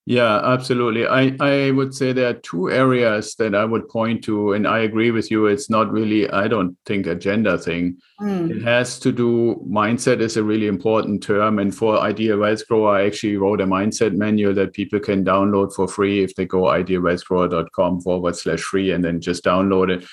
yeah, 0.10 0.40
absolutely. 0.44 1.06
I, 1.06 1.36
I 1.40 1.70
would 1.70 1.94
say 1.94 2.14
there 2.14 2.32
are 2.32 2.34
two 2.34 2.72
areas 2.72 3.36
that 3.36 3.54
I 3.54 3.64
would 3.64 3.88
point 3.90 4.24
to, 4.24 4.54
and 4.54 4.68
I 4.68 4.80
agree 4.80 5.12
with 5.12 5.30
you. 5.30 5.46
It's 5.46 5.70
not 5.70 5.92
really, 5.92 6.28
I 6.32 6.48
don't 6.48 6.76
think, 6.88 7.06
a 7.06 7.14
gender 7.14 7.60
thing. 7.60 8.00
Mm. 8.20 8.50
It 8.50 8.64
has 8.64 8.98
to 9.02 9.12
do, 9.12 9.64
mindset 9.70 10.20
is 10.20 10.36
a 10.36 10.44
really 10.44 10.66
important 10.66 11.22
term. 11.22 11.60
And 11.60 11.76
for 11.76 12.00
Ideal 12.00 12.40
Wealth 12.40 12.68
Grower, 12.68 12.96
I 12.96 13.06
actually 13.06 13.38
wrote 13.38 13.62
a 13.62 13.68
mindset 13.68 14.16
manual 14.16 14.56
that 14.56 14.74
people 14.74 15.00
can 15.00 15.24
download 15.24 15.76
for 15.76 15.88
free 15.88 16.24
if 16.24 16.34
they 16.34 16.48
go 16.48 16.64
idealwealthgrower.com 16.64 18.02
forward 18.02 18.36
slash 18.36 18.62
free 18.62 18.90
and 18.90 19.06
then 19.06 19.22
just 19.22 19.46
download 19.46 19.92
it. 19.92 20.10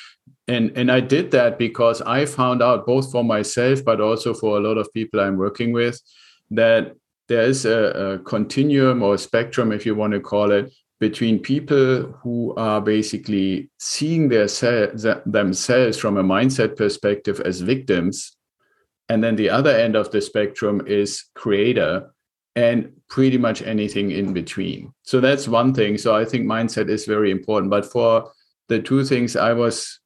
And, 0.47 0.77
and 0.77 0.92
I 0.92 1.01
did 1.01 1.31
that 1.31 1.59
because 1.59 2.03
I 2.03 2.27
found 2.27 2.62
out 2.62 2.85
both 2.85 3.11
for 3.11 3.25
myself, 3.25 3.83
but 3.83 4.03
also 4.03 4.35
for 4.35 4.59
a 4.59 4.61
lot 4.61 4.77
of 4.77 4.92
people 4.92 5.21
I'm 5.21 5.38
working 5.38 5.73
with, 5.73 5.99
that 6.51 6.94
there 7.29 7.43
is 7.43 7.65
a, 7.65 7.73
a 7.73 8.19
continuum 8.21 9.03
or 9.03 9.15
a 9.15 9.19
spectrum, 9.19 9.73
if 9.73 9.85
you 9.85 9.95
want 9.95 10.12
to 10.12 10.21
call 10.21 10.53
it, 10.53 10.73
between 11.01 11.39
people 11.39 12.12
who 12.23 12.55
are 12.57 12.81
basically 12.81 13.71
seeing 13.79 14.29
their 14.29 14.49
se- 14.49 14.93
themselves 15.27 15.99
from 15.99 16.17
a 16.17 16.25
mindset 16.25 16.77
perspective 16.77 17.41
as 17.41 17.61
victims 17.61 18.37
and 19.09 19.23
then 19.23 19.37
the 19.37 19.51
other 19.51 19.71
end 19.71 19.95
of 19.95 20.11
the 20.11 20.21
spectrum 20.21 20.83
is 20.87 21.25
creator 21.35 22.12
and 22.57 22.93
pretty 23.09 23.39
much 23.39 23.62
anything 23.62 24.11
in 24.11 24.33
between. 24.33 24.93
So 25.03 25.21
that's 25.21 25.47
one 25.47 25.75
thing. 25.75 25.99
So 25.99 26.15
i 26.15 26.25
think 26.25 26.47
mindset 26.47 26.89
is 26.89 27.05
very 27.05 27.31
important. 27.31 27.71
But 27.71 27.91
for 27.91 28.33
the 28.69 28.81
two 28.81 29.05
things 29.05 29.37
i 29.37 29.53
was 29.53 30.01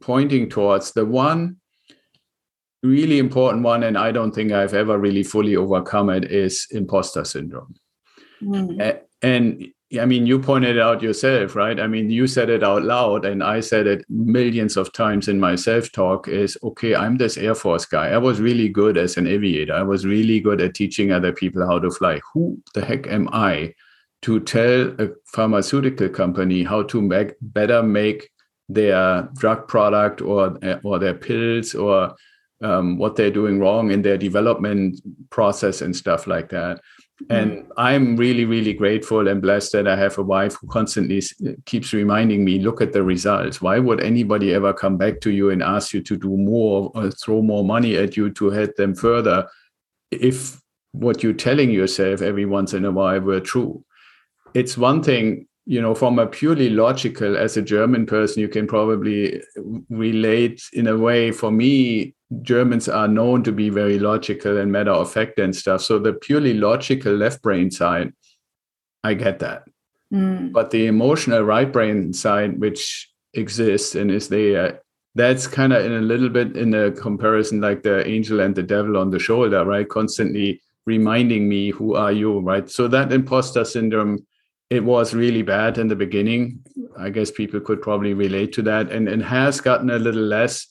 pointing 0.00 0.48
towards 0.48 0.92
the 0.92 1.04
one 1.04 1.59
really 2.82 3.18
important 3.18 3.62
one, 3.62 3.82
and 3.82 3.98
I 3.98 4.12
don't 4.12 4.32
think 4.32 4.52
I've 4.52 4.74
ever 4.74 4.98
really 4.98 5.22
fully 5.22 5.56
overcome 5.56 6.10
it, 6.10 6.24
is 6.24 6.66
imposter 6.70 7.24
syndrome. 7.24 7.74
Mm. 8.42 9.00
And 9.22 9.72
I 10.00 10.06
mean, 10.06 10.24
you 10.24 10.38
pointed 10.38 10.76
it 10.76 10.82
out 10.82 11.02
yourself, 11.02 11.56
right? 11.56 11.80
I 11.80 11.88
mean, 11.88 12.10
you 12.10 12.28
said 12.28 12.48
it 12.48 12.62
out 12.62 12.84
loud, 12.84 13.24
and 13.24 13.42
I 13.42 13.58
said 13.60 13.86
it 13.86 14.04
millions 14.08 14.76
of 14.76 14.92
times 14.92 15.26
in 15.26 15.40
my 15.40 15.56
self 15.56 15.90
talk 15.90 16.28
is 16.28 16.56
okay, 16.62 16.94
I'm 16.94 17.16
this 17.16 17.36
Air 17.36 17.56
Force 17.56 17.86
guy. 17.86 18.10
I 18.10 18.18
was 18.18 18.40
really 18.40 18.68
good 18.68 18.96
as 18.96 19.16
an 19.16 19.26
aviator. 19.26 19.74
I 19.74 19.82
was 19.82 20.06
really 20.06 20.40
good 20.40 20.60
at 20.60 20.74
teaching 20.74 21.10
other 21.10 21.32
people 21.32 21.66
how 21.66 21.80
to 21.80 21.90
fly. 21.90 22.20
Who 22.32 22.62
the 22.74 22.84
heck 22.84 23.08
am 23.08 23.28
I 23.32 23.74
to 24.22 24.38
tell 24.40 24.94
a 25.00 25.08
pharmaceutical 25.26 26.08
company 26.08 26.62
how 26.62 26.82
to 26.84 27.00
make, 27.00 27.34
better 27.40 27.82
make 27.82 28.30
their 28.68 29.28
drug 29.36 29.66
product 29.66 30.20
or, 30.20 30.56
or 30.84 30.98
their 30.98 31.14
pills 31.14 31.74
or 31.74 32.14
um, 32.62 32.98
what 32.98 33.16
they're 33.16 33.30
doing 33.30 33.58
wrong 33.58 33.90
in 33.90 34.02
their 34.02 34.18
development 34.18 35.00
process 35.30 35.80
and 35.80 35.96
stuff 35.96 36.26
like 36.26 36.48
that. 36.50 36.80
Mm-hmm. 37.22 37.32
And 37.34 37.72
I'm 37.76 38.16
really, 38.16 38.44
really 38.44 38.72
grateful 38.72 39.28
and 39.28 39.42
blessed 39.42 39.72
that 39.72 39.88
I 39.88 39.96
have 39.96 40.16
a 40.18 40.22
wife 40.22 40.56
who 40.60 40.66
constantly 40.68 41.22
keeps 41.66 41.92
reminding 41.92 42.44
me, 42.44 42.58
look 42.58 42.80
at 42.80 42.92
the 42.92 43.02
results. 43.02 43.60
Why 43.60 43.78
would 43.78 44.00
anybody 44.00 44.54
ever 44.54 44.72
come 44.72 44.96
back 44.96 45.20
to 45.20 45.30
you 45.30 45.50
and 45.50 45.62
ask 45.62 45.92
you 45.92 46.02
to 46.02 46.16
do 46.16 46.36
more 46.36 46.90
or 46.94 47.10
throw 47.10 47.42
more 47.42 47.64
money 47.64 47.96
at 47.96 48.16
you 48.16 48.30
to 48.30 48.50
help 48.50 48.74
them 48.76 48.94
further 48.94 49.48
if 50.10 50.60
what 50.92 51.22
you're 51.22 51.32
telling 51.32 51.70
yourself 51.70 52.20
every 52.20 52.46
once 52.46 52.74
in 52.74 52.84
a 52.84 52.90
while 52.90 53.20
were 53.20 53.40
true? 53.40 53.84
It's 54.54 54.76
one 54.76 55.02
thing 55.02 55.46
you 55.70 55.80
know 55.80 55.94
from 55.94 56.18
a 56.18 56.26
purely 56.26 56.68
logical 56.68 57.36
as 57.36 57.56
a 57.56 57.62
german 57.62 58.04
person 58.04 58.42
you 58.42 58.48
can 58.48 58.66
probably 58.66 59.40
relate 59.88 60.60
in 60.72 60.88
a 60.88 60.96
way. 60.96 61.30
For 61.30 61.52
me 61.52 62.14
germans 62.42 62.88
are 62.88 63.06
known 63.06 63.44
to 63.44 63.52
be 63.52 63.70
very 63.70 63.98
logical 64.00 64.58
and 64.58 64.72
matter 64.72 64.90
of 64.90 65.12
fact 65.12 65.38
and 65.38 65.54
stuff. 65.54 65.82
So 65.82 65.98
the 66.00 66.12
purely 66.12 66.54
logical 66.54 67.14
left 67.14 67.40
brain 67.40 67.70
side 67.70 68.12
i 69.04 69.14
get 69.14 69.38
that. 69.38 69.62
Mm. 70.12 70.52
but 70.52 70.72
the 70.72 70.86
emotional 70.86 71.42
right 71.42 71.72
brain 71.72 72.12
side 72.12 72.58
which 72.58 73.08
exists 73.34 73.94
and 73.94 74.10
is 74.10 74.28
there 74.28 74.82
that's 75.14 75.46
kind 75.46 75.72
of 75.72 75.84
in 75.84 75.92
a 75.92 76.00
little 76.00 76.28
bit 76.28 76.56
in 76.56 76.74
a 76.74 76.90
comparison 76.90 77.60
like 77.60 77.84
the 77.84 78.04
angel 78.08 78.40
and 78.40 78.56
the 78.56 78.64
devil 78.74 78.96
on 78.96 79.10
the 79.10 79.20
shoulder 79.20 79.64
right? 79.64 79.88
Constantly 79.88 80.60
reminding 80.86 81.48
me 81.48 81.70
who 81.70 81.94
are 81.94 82.10
you? 82.10 82.40
Right? 82.40 82.68
So 82.68 82.88
that 82.88 83.12
imposter 83.12 83.64
syndrome 83.64 84.26
it 84.70 84.84
was 84.84 85.14
really 85.14 85.42
bad 85.42 85.78
in 85.78 85.88
the 85.88 85.96
beginning. 85.96 86.64
I 86.96 87.10
guess 87.10 87.30
people 87.30 87.60
could 87.60 87.82
probably 87.82 88.14
relate 88.14 88.52
to 88.54 88.62
that, 88.62 88.90
and 88.90 89.08
it 89.08 89.20
has 89.22 89.60
gotten 89.60 89.90
a 89.90 89.98
little 89.98 90.22
less. 90.22 90.66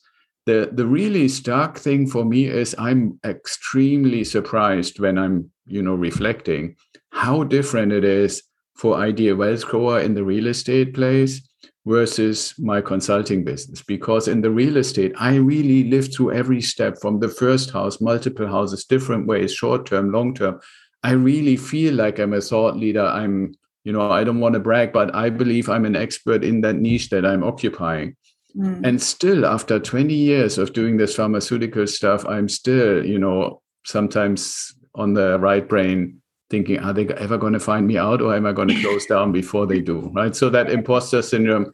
The 0.45 0.69
the 0.71 0.87
really 0.87 1.27
stark 1.27 1.77
thing 1.77 2.07
for 2.07 2.23
me 2.23 2.45
is 2.45 2.73
I'm 2.79 3.19
extremely 3.25 4.23
surprised 4.23 4.99
when 4.99 5.17
I'm 5.17 5.51
you 5.65 5.81
know 5.81 5.95
reflecting 5.95 6.77
how 7.11 7.43
different 7.43 7.91
it 7.91 8.05
is 8.05 8.41
for 8.77 8.95
Ideal 8.95 9.35
Wealth 9.35 9.65
Grower 9.65 9.99
in 9.99 10.13
the 10.13 10.23
real 10.23 10.47
estate 10.47 10.93
place 10.93 11.41
versus 11.85 12.53
my 12.57 12.81
consulting 12.81 13.43
business 13.43 13.81
because 13.81 14.27
in 14.27 14.41
the 14.41 14.51
real 14.51 14.77
estate 14.77 15.13
i 15.17 15.35
really 15.35 15.89
lived 15.89 16.13
through 16.13 16.31
every 16.31 16.61
step 16.61 16.99
from 17.01 17.19
the 17.19 17.27
first 17.27 17.71
house 17.71 18.01
multiple 18.01 18.45
houses 18.45 18.83
different 18.83 19.25
ways 19.25 19.53
short 19.53 19.85
term 19.85 20.11
long 20.11 20.33
term 20.33 20.59
i 21.03 21.11
really 21.11 21.55
feel 21.55 21.93
like 21.93 22.19
i'm 22.19 22.33
a 22.33 22.41
thought 22.41 22.75
leader 22.75 23.05
i'm 23.05 23.53
you 23.83 23.91
know 23.91 24.11
i 24.11 24.23
don't 24.23 24.39
want 24.39 24.53
to 24.53 24.59
brag 24.59 24.91
but 24.91 25.13
i 25.15 25.29
believe 25.29 25.69
i'm 25.69 25.85
an 25.85 25.95
expert 25.95 26.43
in 26.43 26.61
that 26.61 26.75
niche 26.75 27.09
that 27.09 27.25
i'm 27.25 27.43
occupying 27.43 28.15
mm. 28.55 28.85
and 28.85 29.01
still 29.01 29.45
after 29.45 29.79
20 29.79 30.13
years 30.13 30.57
of 30.57 30.73
doing 30.73 30.97
this 30.97 31.15
pharmaceutical 31.15 31.87
stuff 31.87 32.25
i'm 32.25 32.49
still 32.49 33.05
you 33.05 33.19
know 33.19 33.61
sometimes 33.85 34.73
on 34.95 35.13
the 35.13 35.39
right 35.39 35.67
brain 35.67 36.19
thinking, 36.49 36.79
are 36.79 36.93
they 36.93 37.07
ever 37.09 37.37
going 37.37 37.53
to 37.53 37.59
find 37.59 37.87
me 37.87 37.97
out 37.97 38.21
or 38.21 38.35
am 38.35 38.45
I 38.45 38.51
going 38.51 38.69
to 38.69 38.81
close 38.81 39.05
down 39.09 39.31
before 39.31 39.67
they 39.67 39.81
do? 39.81 40.11
Right. 40.13 40.35
So 40.35 40.49
that 40.49 40.69
imposter 40.69 41.21
syndrome 41.21 41.71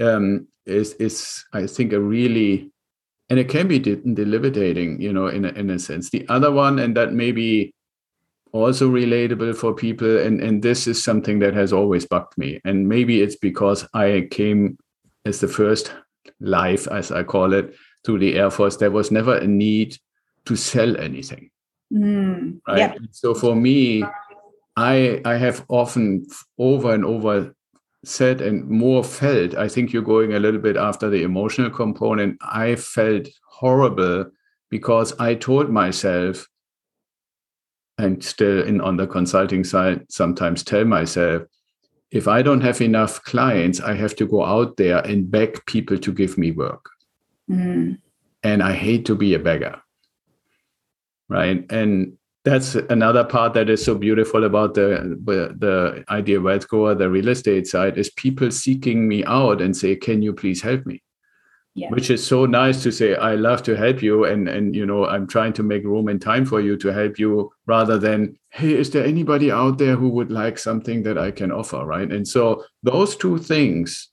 um, 0.00 0.46
is, 0.66 0.94
is, 0.94 1.44
I 1.52 1.66
think, 1.66 1.92
a 1.92 2.00
really, 2.00 2.70
and 3.30 3.38
it 3.38 3.48
can 3.48 3.68
be 3.68 3.78
de- 3.78 3.96
debilitating, 3.96 5.00
you 5.00 5.12
know, 5.12 5.28
in 5.28 5.44
a, 5.44 5.48
in 5.48 5.70
a 5.70 5.78
sense. 5.78 6.10
The 6.10 6.26
other 6.28 6.50
one, 6.50 6.78
and 6.78 6.96
that 6.96 7.12
may 7.12 7.32
be 7.32 7.72
also 8.52 8.88
relatable 8.90 9.56
for 9.56 9.74
people, 9.74 10.18
and, 10.18 10.40
and 10.40 10.62
this 10.62 10.86
is 10.86 11.02
something 11.02 11.38
that 11.40 11.54
has 11.54 11.72
always 11.72 12.06
bugged 12.06 12.36
me. 12.38 12.60
And 12.64 12.88
maybe 12.88 13.22
it's 13.22 13.36
because 13.36 13.86
I 13.94 14.28
came 14.30 14.78
as 15.24 15.40
the 15.40 15.48
first 15.48 15.94
life, 16.40 16.88
as 16.88 17.12
I 17.12 17.22
call 17.22 17.52
it, 17.52 17.74
to 18.04 18.18
the 18.18 18.36
Air 18.36 18.50
Force. 18.50 18.76
There 18.76 18.90
was 18.90 19.10
never 19.10 19.36
a 19.36 19.46
need 19.46 19.96
to 20.46 20.56
sell 20.56 20.96
anything. 20.96 21.50
Mm, 21.92 22.60
right. 22.66 22.98
So 23.12 23.34
for 23.34 23.54
me, 23.54 24.04
I 24.76 25.20
I 25.24 25.36
have 25.36 25.64
often 25.68 26.26
over 26.58 26.94
and 26.94 27.04
over 27.04 27.54
said 28.04 28.40
and 28.40 28.68
more 28.68 29.02
felt. 29.02 29.56
I 29.56 29.68
think 29.68 29.92
you're 29.92 30.02
going 30.02 30.34
a 30.34 30.38
little 30.38 30.60
bit 30.60 30.76
after 30.76 31.10
the 31.10 31.22
emotional 31.22 31.70
component. 31.70 32.38
I 32.40 32.76
felt 32.76 33.28
horrible 33.50 34.30
because 34.70 35.12
I 35.18 35.34
told 35.34 35.70
myself, 35.70 36.46
and 37.98 38.22
still 38.24 38.62
in 38.62 38.80
on 38.80 38.96
the 38.96 39.06
consulting 39.06 39.64
side, 39.64 40.06
sometimes 40.10 40.62
tell 40.62 40.84
myself, 40.84 41.42
if 42.10 42.26
I 42.26 42.40
don't 42.42 42.62
have 42.62 42.80
enough 42.80 43.22
clients, 43.24 43.80
I 43.80 43.94
have 43.94 44.16
to 44.16 44.26
go 44.26 44.44
out 44.44 44.76
there 44.76 44.98
and 44.98 45.30
beg 45.30 45.64
people 45.66 45.98
to 45.98 46.12
give 46.12 46.38
me 46.38 46.52
work. 46.52 46.88
Mm. 47.50 47.98
And 48.42 48.62
I 48.62 48.72
hate 48.72 49.04
to 49.06 49.14
be 49.14 49.34
a 49.34 49.38
beggar 49.38 49.82
right? 51.28 51.64
And 51.70 52.16
that's 52.44 52.74
another 52.74 53.24
part 53.24 53.54
that 53.54 53.68
is 53.68 53.84
so 53.84 53.94
beautiful 53.94 54.44
about 54.44 54.74
the 54.74 55.18
the 55.58 56.04
ideal 56.08 56.40
wealth 56.40 56.68
grower, 56.68 56.94
the 56.94 57.10
real 57.10 57.28
estate 57.28 57.66
side, 57.66 57.98
is 57.98 58.10
people 58.10 58.50
seeking 58.50 59.06
me 59.06 59.24
out 59.24 59.60
and 59.60 59.76
say, 59.76 59.96
"Can 59.96 60.22
you 60.22 60.32
please 60.32 60.62
help 60.62 60.86
me?" 60.86 61.02
Yeah. 61.78 61.90
Which 61.90 62.10
is 62.10 62.26
so 62.26 62.46
nice 62.46 62.82
to 62.82 62.90
say, 62.90 63.14
"I 63.14 63.34
love 63.36 63.62
to 63.68 63.76
help 63.76 64.02
you," 64.02 64.24
and 64.24 64.48
and 64.48 64.74
you 64.74 64.86
know, 64.90 65.06
I'm 65.06 65.26
trying 65.26 65.54
to 65.58 65.62
make 65.62 65.84
room 65.84 66.08
and 66.08 66.20
time 66.20 66.44
for 66.44 66.60
you 66.60 66.76
to 66.84 66.88
help 67.00 67.18
you, 67.22 67.32
rather 67.66 67.98
than, 68.06 68.20
"Hey, 68.58 68.72
is 68.82 68.90
there 68.90 69.06
anybody 69.14 69.48
out 69.52 69.78
there 69.78 69.96
who 70.00 70.08
would 70.16 70.32
like 70.42 70.58
something 70.58 71.04
that 71.04 71.18
I 71.26 71.30
can 71.30 71.50
offer?" 71.52 71.80
Right? 71.94 72.10
And 72.16 72.26
so 72.26 72.64
those 72.82 73.16
two 73.16 73.38
things, 73.38 74.08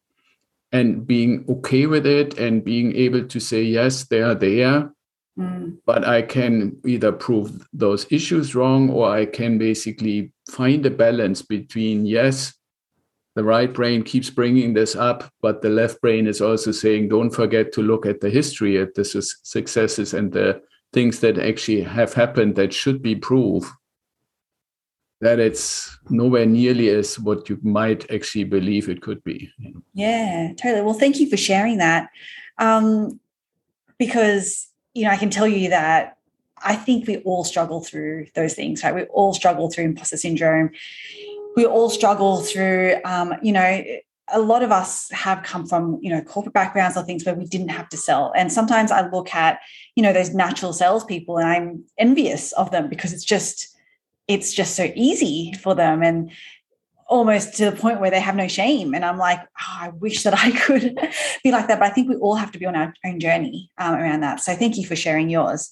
and 0.71 1.07
being 1.07 1.45
okay 1.55 1.85
with 1.87 2.05
it, 2.05 2.37
and 2.37 2.63
being 2.63 2.95
able 3.05 3.23
to 3.33 3.39
say, 3.39 3.61
"Yes, 3.63 4.05
they 4.11 4.21
are 4.21 4.35
there," 4.35 4.91
Mm. 5.37 5.77
But 5.85 6.07
I 6.07 6.21
can 6.21 6.77
either 6.85 7.11
prove 7.11 7.67
those 7.73 8.07
issues 8.09 8.55
wrong 8.55 8.89
or 8.89 9.09
I 9.09 9.25
can 9.25 9.57
basically 9.57 10.31
find 10.49 10.85
a 10.85 10.89
balance 10.89 11.41
between, 11.41 12.05
yes, 12.05 12.53
the 13.35 13.43
right 13.43 13.71
brain 13.71 14.01
keeps 14.03 14.29
bringing 14.29 14.73
this 14.73 14.95
up, 14.95 15.29
but 15.41 15.61
the 15.61 15.69
left 15.69 16.01
brain 16.01 16.25
is 16.25 16.41
also 16.41 16.71
saying, 16.71 17.09
don't 17.09 17.29
forget 17.29 17.73
to 17.73 17.81
look 17.81 18.05
at 18.05 18.21
the 18.21 18.29
history, 18.29 18.79
at 18.79 18.95
the 18.95 19.03
su- 19.03 19.21
successes 19.43 20.13
and 20.13 20.31
the 20.31 20.61
things 20.93 21.19
that 21.19 21.37
actually 21.37 21.81
have 21.81 22.13
happened 22.13 22.55
that 22.55 22.73
should 22.73 23.01
be 23.01 23.15
proof 23.15 23.71
that 25.21 25.39
it's 25.39 25.97
nowhere 26.09 26.45
nearly 26.45 26.89
as 26.89 27.19
what 27.19 27.49
you 27.49 27.57
might 27.63 28.09
actually 28.11 28.43
believe 28.43 28.89
it 28.89 29.01
could 29.01 29.23
be. 29.23 29.49
Yeah, 29.93 30.53
totally. 30.57 30.81
Well, 30.81 30.93
thank 30.93 31.19
you 31.19 31.29
for 31.29 31.37
sharing 31.37 31.77
that. 31.77 32.09
Um, 32.57 33.19
because 33.97 34.67
you 34.93 35.03
know, 35.03 35.11
I 35.11 35.17
can 35.17 35.29
tell 35.29 35.47
you 35.47 35.69
that 35.69 36.17
I 36.57 36.75
think 36.75 37.07
we 37.07 37.17
all 37.17 37.43
struggle 37.43 37.81
through 37.81 38.27
those 38.33 38.53
things, 38.53 38.83
right? 38.83 38.95
We 38.95 39.03
all 39.03 39.33
struggle 39.33 39.69
through 39.69 39.85
imposter 39.85 40.17
syndrome. 40.17 40.71
We 41.55 41.65
all 41.65 41.89
struggle 41.89 42.41
through, 42.41 42.95
um, 43.05 43.33
you 43.41 43.51
know, 43.51 43.83
a 44.29 44.39
lot 44.39 44.63
of 44.63 44.71
us 44.71 45.09
have 45.11 45.43
come 45.43 45.67
from, 45.67 45.99
you 46.01 46.09
know, 46.09 46.21
corporate 46.21 46.53
backgrounds 46.53 46.97
or 46.97 47.03
things 47.03 47.23
where 47.25 47.35
we 47.35 47.45
didn't 47.45 47.69
have 47.69 47.89
to 47.89 47.97
sell. 47.97 48.33
And 48.35 48.51
sometimes 48.51 48.91
I 48.91 49.07
look 49.09 49.33
at, 49.35 49.59
you 49.95 50.01
know, 50.01 50.13
those 50.13 50.33
natural 50.33 50.73
salespeople 50.73 51.37
and 51.37 51.47
I'm 51.47 51.83
envious 51.97 52.51
of 52.53 52.71
them 52.71 52.89
because 52.89 53.13
it's 53.13 53.23
just, 53.23 53.75
it's 54.27 54.53
just 54.53 54.75
so 54.75 54.91
easy 54.95 55.53
for 55.53 55.75
them. 55.75 56.01
And 56.01 56.31
almost 57.07 57.55
to 57.57 57.69
the 57.69 57.75
point 57.75 57.99
where 57.99 58.09
they 58.09 58.19
have 58.19 58.35
no 58.35 58.47
shame. 58.47 58.95
And 58.95 59.05
I'm 59.05 59.17
like, 59.17 59.39
oh, 59.39 59.77
I 59.79 59.89
wish 59.89 60.23
that 60.23 60.33
I 60.33 60.51
could 60.65 60.97
be 61.43 61.51
like 61.51 61.67
that. 61.67 61.79
But 61.79 61.91
I 61.91 61.93
think 61.93 62.09
we 62.09 62.15
all 62.15 62.35
have 62.35 62.51
to 62.53 62.59
be 62.59 62.65
on 62.65 62.75
our 62.75 62.93
own 63.05 63.19
journey 63.19 63.69
um, 63.77 63.95
around 63.95 64.21
that. 64.21 64.39
So 64.39 64.55
thank 64.55 64.77
you 64.77 64.85
for 64.85 64.95
sharing 64.95 65.29
yours. 65.29 65.69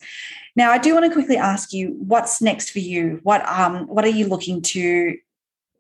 Now, 0.56 0.72
I 0.72 0.78
do 0.78 0.94
want 0.94 1.06
to 1.06 1.12
quickly 1.12 1.38
ask 1.38 1.74
you, 1.74 1.96
what's 1.98 2.42
next 2.42 2.70
for 2.70 2.80
you? 2.80 3.20
What 3.24 3.48
um, 3.50 3.88
what 3.88 4.06
are 4.06 4.10
you 4.10 4.28
looking 4.28 4.62
to 4.62 5.18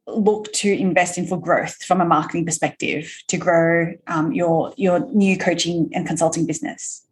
look 0.08 0.52
to 0.54 0.72
invest 0.72 1.18
in 1.18 1.26
for 1.26 1.39
growth 1.39 1.84
from 1.84 2.02
a 2.02 2.06
marketing 2.06 2.46
perspective 2.46 3.16
to 3.28 3.38
grow 3.38 3.94
um, 4.08 4.32
your 4.32 4.74
your 4.78 5.00
new 5.12 5.38
coaching 5.38 5.89
and 5.94 6.08
consulting 6.08 6.46
business? 6.46 7.06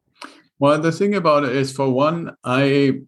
Well, 0.59 0.79
the 0.79 0.91
thing 0.91 1.15
about 1.15 1.43
it 1.43 1.55
is, 1.55 1.71
for 1.71 1.89
one, 1.89 2.35
I 2.43 3.01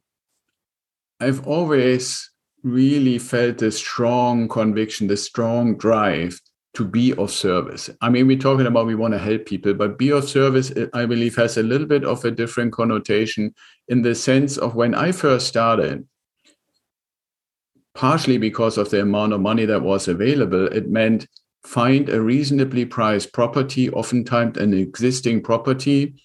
I've 1.19 1.45
always 1.47 2.29
really 2.63 3.19
felt 3.19 3.57
this 3.59 3.77
strong 3.77 4.47
conviction, 4.47 5.07
this 5.07 5.25
strong 5.25 5.77
drive 5.77 6.39
to 6.73 6.85
be 6.85 7.13
of 7.13 7.29
service. 7.29 7.89
I 8.01 8.09
mean, 8.09 8.25
we're 8.25 8.39
talking 8.39 8.65
about 8.65 8.87
we 8.87 8.95
want 8.95 9.13
to 9.13 9.19
help 9.19 9.45
people, 9.45 9.73
but 9.73 9.97
be 9.97 10.11
of 10.11 10.27
service, 10.27 10.73
I 10.93 11.05
believe, 11.05 11.35
has 11.35 11.57
a 11.57 11.63
little 11.63 11.85
bit 11.85 12.03
of 12.03 12.25
a 12.25 12.31
different 12.31 12.73
connotation 12.73 13.53
in 13.87 14.01
the 14.01 14.15
sense 14.15 14.57
of 14.57 14.73
when 14.73 14.95
I 14.95 15.11
first 15.11 15.47
started, 15.47 16.07
partially 17.93 18.37
because 18.37 18.77
of 18.77 18.89
the 18.89 19.01
amount 19.01 19.33
of 19.33 19.41
money 19.41 19.65
that 19.65 19.81
was 19.81 20.07
available, 20.07 20.67
it 20.67 20.89
meant 20.89 21.27
find 21.63 22.09
a 22.09 22.21
reasonably 22.21 22.85
priced 22.85 23.33
property, 23.33 23.89
oftentimes 23.89 24.57
an 24.57 24.73
existing 24.73 25.41
property 25.41 26.15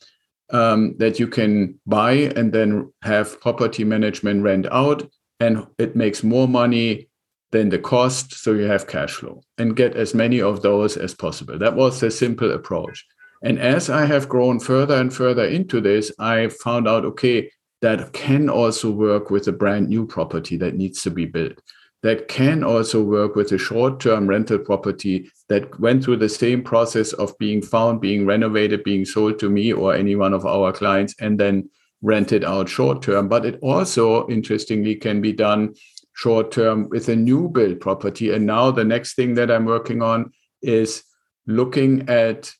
um, 0.50 0.96
that 0.98 1.18
you 1.18 1.28
can 1.28 1.78
buy 1.86 2.12
and 2.12 2.52
then 2.52 2.92
have 3.02 3.40
property 3.40 3.84
management 3.84 4.42
rent 4.42 4.66
out 4.70 5.08
and 5.40 5.66
it 5.78 5.94
makes 5.94 6.24
more 6.24 6.48
money 6.48 7.08
than 7.50 7.68
the 7.68 7.78
cost 7.78 8.34
so 8.34 8.52
you 8.52 8.64
have 8.64 8.86
cash 8.86 9.12
flow 9.12 9.42
and 9.58 9.76
get 9.76 9.96
as 9.96 10.14
many 10.14 10.40
of 10.40 10.62
those 10.62 10.96
as 10.96 11.14
possible. 11.14 11.58
That 11.58 11.76
was 11.76 12.00
the 12.00 12.10
simple 12.10 12.52
approach. 12.52 13.06
And 13.42 13.58
as 13.60 13.88
i 13.88 14.04
have 14.04 14.28
grown 14.28 14.58
further 14.58 14.96
and 14.96 15.14
further 15.14 15.44
into 15.44 15.80
this 15.80 16.10
i 16.18 16.48
found 16.48 16.88
out 16.88 17.04
okay 17.04 17.48
that 17.80 18.12
can 18.12 18.48
also 18.48 18.90
work 18.90 19.30
with 19.30 19.46
a 19.48 19.52
brand 19.52 19.88
new 19.88 20.06
property 20.06 20.56
that 20.56 20.74
needs 20.74 21.02
to 21.02 21.10
be 21.10 21.24
built 21.24 21.60
that 22.04 22.28
can 22.28 22.62
also 22.62 23.02
work 23.02 23.34
with 23.34 23.50
a 23.50 23.58
short-term 23.58 24.28
rental 24.28 24.58
property 24.58 25.28
that 25.48 25.80
went 25.80 26.04
through 26.04 26.16
the 26.16 26.28
same 26.28 26.62
process 26.62 27.12
of 27.14 27.36
being 27.38 27.60
found 27.60 28.00
being 28.00 28.24
renovated 28.24 28.84
being 28.84 29.04
sold 29.04 29.38
to 29.38 29.50
me 29.50 29.72
or 29.72 29.94
any 29.94 30.14
one 30.14 30.32
of 30.32 30.46
our 30.46 30.72
clients 30.72 31.14
and 31.20 31.40
then 31.40 31.68
rented 32.02 32.44
out 32.44 32.68
short 32.68 33.02
term, 33.02 33.28
but 33.28 33.44
it 33.44 33.58
also, 33.62 34.28
interestingly, 34.28 34.94
can 34.94 35.20
be 35.20 35.32
done 35.32 35.74
short 36.14 36.50
term 36.50 36.88
with 36.88 37.08
a 37.08 37.16
new 37.16 37.48
build 37.48 37.80
property. 37.80 38.32
And 38.32 38.46
now 38.46 38.70
the 38.70 38.84
next 38.84 39.14
thing 39.14 39.34
that 39.34 39.50
I'm 39.50 39.64
working 39.64 40.02
on 40.02 40.32
is 40.62 41.04
looking 41.46 42.08
at 42.08 42.52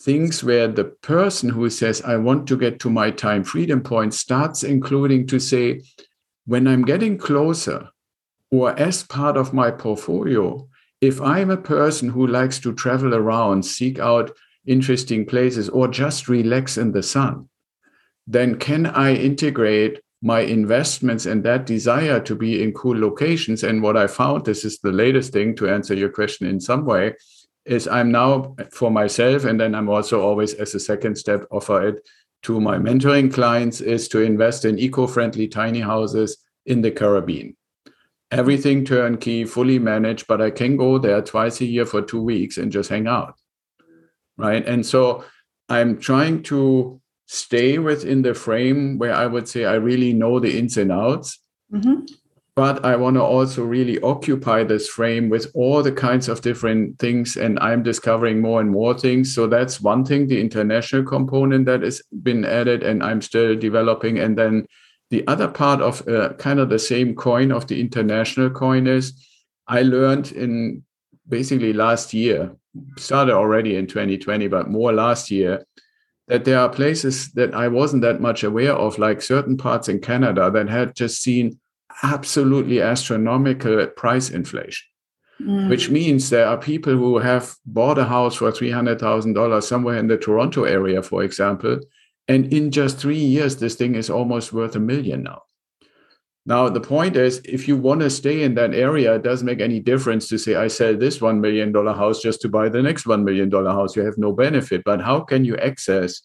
things 0.00 0.44
where 0.44 0.68
the 0.68 0.84
person 0.84 1.48
who 1.48 1.68
says, 1.68 2.00
I 2.02 2.16
want 2.16 2.46
to 2.48 2.56
get 2.56 2.78
to 2.80 2.90
my 2.90 3.10
time 3.10 3.42
freedom 3.42 3.82
point 3.82 4.14
starts 4.14 4.62
including 4.62 5.26
to 5.28 5.40
say, 5.40 5.82
when 6.46 6.68
I'm 6.68 6.84
getting 6.84 7.18
closer 7.18 7.88
or 8.50 8.78
as 8.78 9.02
part 9.02 9.36
of 9.36 9.52
my 9.52 9.70
portfolio, 9.70 10.68
if 11.00 11.20
I'm 11.20 11.50
a 11.50 11.56
person 11.56 12.08
who 12.08 12.26
likes 12.26 12.58
to 12.60 12.72
travel 12.72 13.14
around, 13.14 13.64
seek 13.64 13.98
out 13.98 14.30
interesting 14.66 15.24
places, 15.24 15.68
or 15.68 15.88
just 15.88 16.28
relax 16.28 16.76
in 16.76 16.92
the 16.92 17.02
sun, 17.02 17.48
then 18.26 18.58
can 18.58 18.86
I 18.86 19.14
integrate 19.14 20.00
my 20.20 20.40
investments 20.40 21.26
and 21.26 21.44
that 21.44 21.66
desire 21.66 22.20
to 22.20 22.34
be 22.34 22.62
in 22.62 22.72
cool 22.72 22.98
locations? 22.98 23.62
And 23.62 23.82
what 23.82 23.96
I 23.96 24.06
found, 24.06 24.44
this 24.44 24.64
is 24.64 24.78
the 24.78 24.92
latest 24.92 25.32
thing 25.32 25.54
to 25.56 25.68
answer 25.68 25.94
your 25.94 26.10
question 26.10 26.46
in 26.46 26.60
some 26.60 26.84
way, 26.84 27.14
is 27.68 27.86
I'm 27.86 28.10
now 28.10 28.56
for 28.72 28.90
myself, 28.90 29.44
and 29.44 29.60
then 29.60 29.74
I'm 29.74 29.88
also 29.88 30.20
always 30.22 30.54
as 30.54 30.74
a 30.74 30.80
second 30.80 31.16
step 31.16 31.46
offer 31.50 31.88
it 31.88 32.08
to 32.42 32.60
my 32.60 32.78
mentoring 32.78 33.32
clients, 33.32 33.80
is 33.80 34.08
to 34.08 34.20
invest 34.20 34.64
in 34.64 34.78
eco-friendly 34.78 35.48
tiny 35.48 35.80
houses 35.80 36.38
in 36.66 36.80
the 36.82 36.90
Caribbean. 36.90 37.56
Everything 38.30 38.84
turnkey, 38.84 39.44
fully 39.44 39.78
managed, 39.78 40.26
but 40.26 40.40
I 40.40 40.50
can 40.50 40.76
go 40.76 40.98
there 40.98 41.22
twice 41.22 41.60
a 41.60 41.64
year 41.64 41.86
for 41.86 42.02
two 42.02 42.22
weeks 42.22 42.58
and 42.58 42.70
just 42.70 42.90
hang 42.90 43.06
out. 43.06 43.34
Right. 44.36 44.64
And 44.66 44.84
so 44.84 45.24
I'm 45.68 45.98
trying 45.98 46.42
to 46.44 47.00
stay 47.26 47.78
within 47.78 48.22
the 48.22 48.34
frame 48.34 48.98
where 48.98 49.14
I 49.14 49.26
would 49.26 49.48
say 49.48 49.64
I 49.64 49.74
really 49.74 50.12
know 50.12 50.40
the 50.40 50.58
ins 50.58 50.76
and 50.76 50.92
outs. 50.92 51.40
Mm-hmm. 51.72 52.04
But 52.58 52.84
I 52.84 52.96
want 52.96 53.14
to 53.14 53.22
also 53.22 53.62
really 53.62 54.00
occupy 54.00 54.64
this 54.64 54.88
frame 54.88 55.28
with 55.28 55.48
all 55.54 55.80
the 55.80 55.92
kinds 55.92 56.28
of 56.28 56.40
different 56.40 56.98
things. 56.98 57.36
And 57.36 57.56
I'm 57.60 57.84
discovering 57.84 58.40
more 58.40 58.60
and 58.60 58.68
more 58.68 58.98
things. 58.98 59.32
So 59.32 59.46
that's 59.46 59.80
one 59.80 60.04
thing, 60.04 60.26
the 60.26 60.40
international 60.40 61.04
component 61.04 61.66
that 61.66 61.82
has 61.82 62.02
been 62.24 62.44
added, 62.44 62.82
and 62.82 63.00
I'm 63.00 63.22
still 63.22 63.54
developing. 63.54 64.18
And 64.18 64.36
then 64.36 64.66
the 65.10 65.24
other 65.28 65.46
part 65.46 65.80
of 65.80 66.02
uh, 66.08 66.32
kind 66.32 66.58
of 66.58 66.68
the 66.68 66.80
same 66.80 67.14
coin 67.14 67.52
of 67.52 67.68
the 67.68 67.80
international 67.80 68.50
coin 68.50 68.88
is 68.88 69.12
I 69.68 69.82
learned 69.82 70.32
in 70.32 70.82
basically 71.28 71.72
last 71.72 72.12
year, 72.12 72.56
started 72.96 73.34
already 73.34 73.76
in 73.76 73.86
2020, 73.86 74.48
but 74.48 74.68
more 74.68 74.92
last 74.92 75.30
year, 75.30 75.64
that 76.26 76.44
there 76.44 76.58
are 76.58 76.68
places 76.68 77.30
that 77.34 77.54
I 77.54 77.68
wasn't 77.68 78.02
that 78.02 78.20
much 78.20 78.42
aware 78.42 78.74
of, 78.74 78.98
like 78.98 79.22
certain 79.22 79.56
parts 79.56 79.88
in 79.88 80.00
Canada 80.00 80.50
that 80.50 80.68
had 80.68 80.96
just 80.96 81.22
seen 81.22 81.60
absolutely 82.02 82.80
astronomical 82.80 83.86
price 83.88 84.30
inflation. 84.30 84.86
Mm. 85.40 85.70
Which 85.70 85.88
means 85.88 86.30
there 86.30 86.46
are 86.46 86.58
people 86.58 86.94
who 86.94 87.18
have 87.18 87.54
bought 87.64 87.98
a 87.98 88.04
house 88.04 88.34
for 88.36 88.50
$300,000 88.50 89.62
somewhere 89.62 89.96
in 89.96 90.08
the 90.08 90.18
Toronto 90.18 90.64
area, 90.64 91.00
for 91.00 91.22
example, 91.22 91.78
and 92.28 92.52
in 92.52 92.70
just 92.70 92.98
three 92.98 93.18
years, 93.18 93.56
this 93.56 93.74
thing 93.74 93.94
is 93.94 94.10
almost 94.10 94.52
worth 94.52 94.76
a 94.76 94.80
million 94.80 95.22
now. 95.22 95.42
Now, 96.44 96.68
the 96.68 96.80
point 96.80 97.16
is, 97.16 97.40
if 97.44 97.68
you 97.68 97.76
want 97.76 98.00
to 98.00 98.10
stay 98.10 98.42
in 98.42 98.54
that 98.54 98.74
area, 98.74 99.14
it 99.14 99.22
doesn't 99.22 99.46
make 99.46 99.60
any 99.60 99.80
difference 99.80 100.28
to 100.28 100.38
say, 100.38 100.54
I 100.54 100.68
sell 100.68 100.96
this 100.96 101.18
$1 101.18 101.40
million 101.40 101.74
house 101.74 102.22
just 102.22 102.40
to 102.42 102.48
buy 102.48 102.68
the 102.68 102.82
next 102.82 103.04
$1 103.04 103.22
million 103.22 103.50
house. 103.50 103.96
You 103.96 104.02
have 104.04 104.16
no 104.16 104.32
benefit. 104.32 104.82
But 104.84 105.02
how 105.02 105.20
can 105.20 105.44
you 105.44 105.56
access 105.58 106.22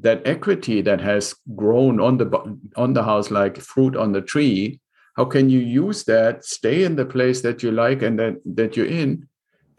that 0.00 0.26
equity 0.26 0.80
that 0.82 1.00
has 1.00 1.34
grown 1.54 2.00
on 2.00 2.16
the, 2.16 2.58
on 2.76 2.94
the 2.94 3.02
house 3.02 3.30
like 3.30 3.58
fruit 3.58 3.96
on 3.96 4.12
the 4.12 4.22
tree? 4.22 4.80
How 5.16 5.24
can 5.24 5.48
you 5.48 5.60
use 5.60 6.04
that, 6.04 6.44
stay 6.44 6.84
in 6.84 6.96
the 6.96 7.06
place 7.06 7.40
that 7.42 7.62
you 7.62 7.72
like 7.72 8.02
and 8.02 8.18
that, 8.18 8.36
that 8.44 8.76
you're 8.76 8.86
in, 8.86 9.28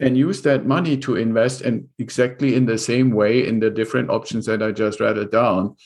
and 0.00 0.16
use 0.16 0.42
that 0.42 0.66
money 0.66 0.96
to 0.98 1.16
invest 1.16 1.62
in 1.62 1.88
exactly 1.98 2.54
in 2.54 2.66
the 2.66 2.78
same 2.78 3.10
way 3.10 3.46
in 3.46 3.60
the 3.60 3.70
different 3.70 4.10
options 4.10 4.46
that 4.46 4.62
I 4.62 4.72
just 4.72 5.00
rattled 5.00 5.32
down 5.32 5.76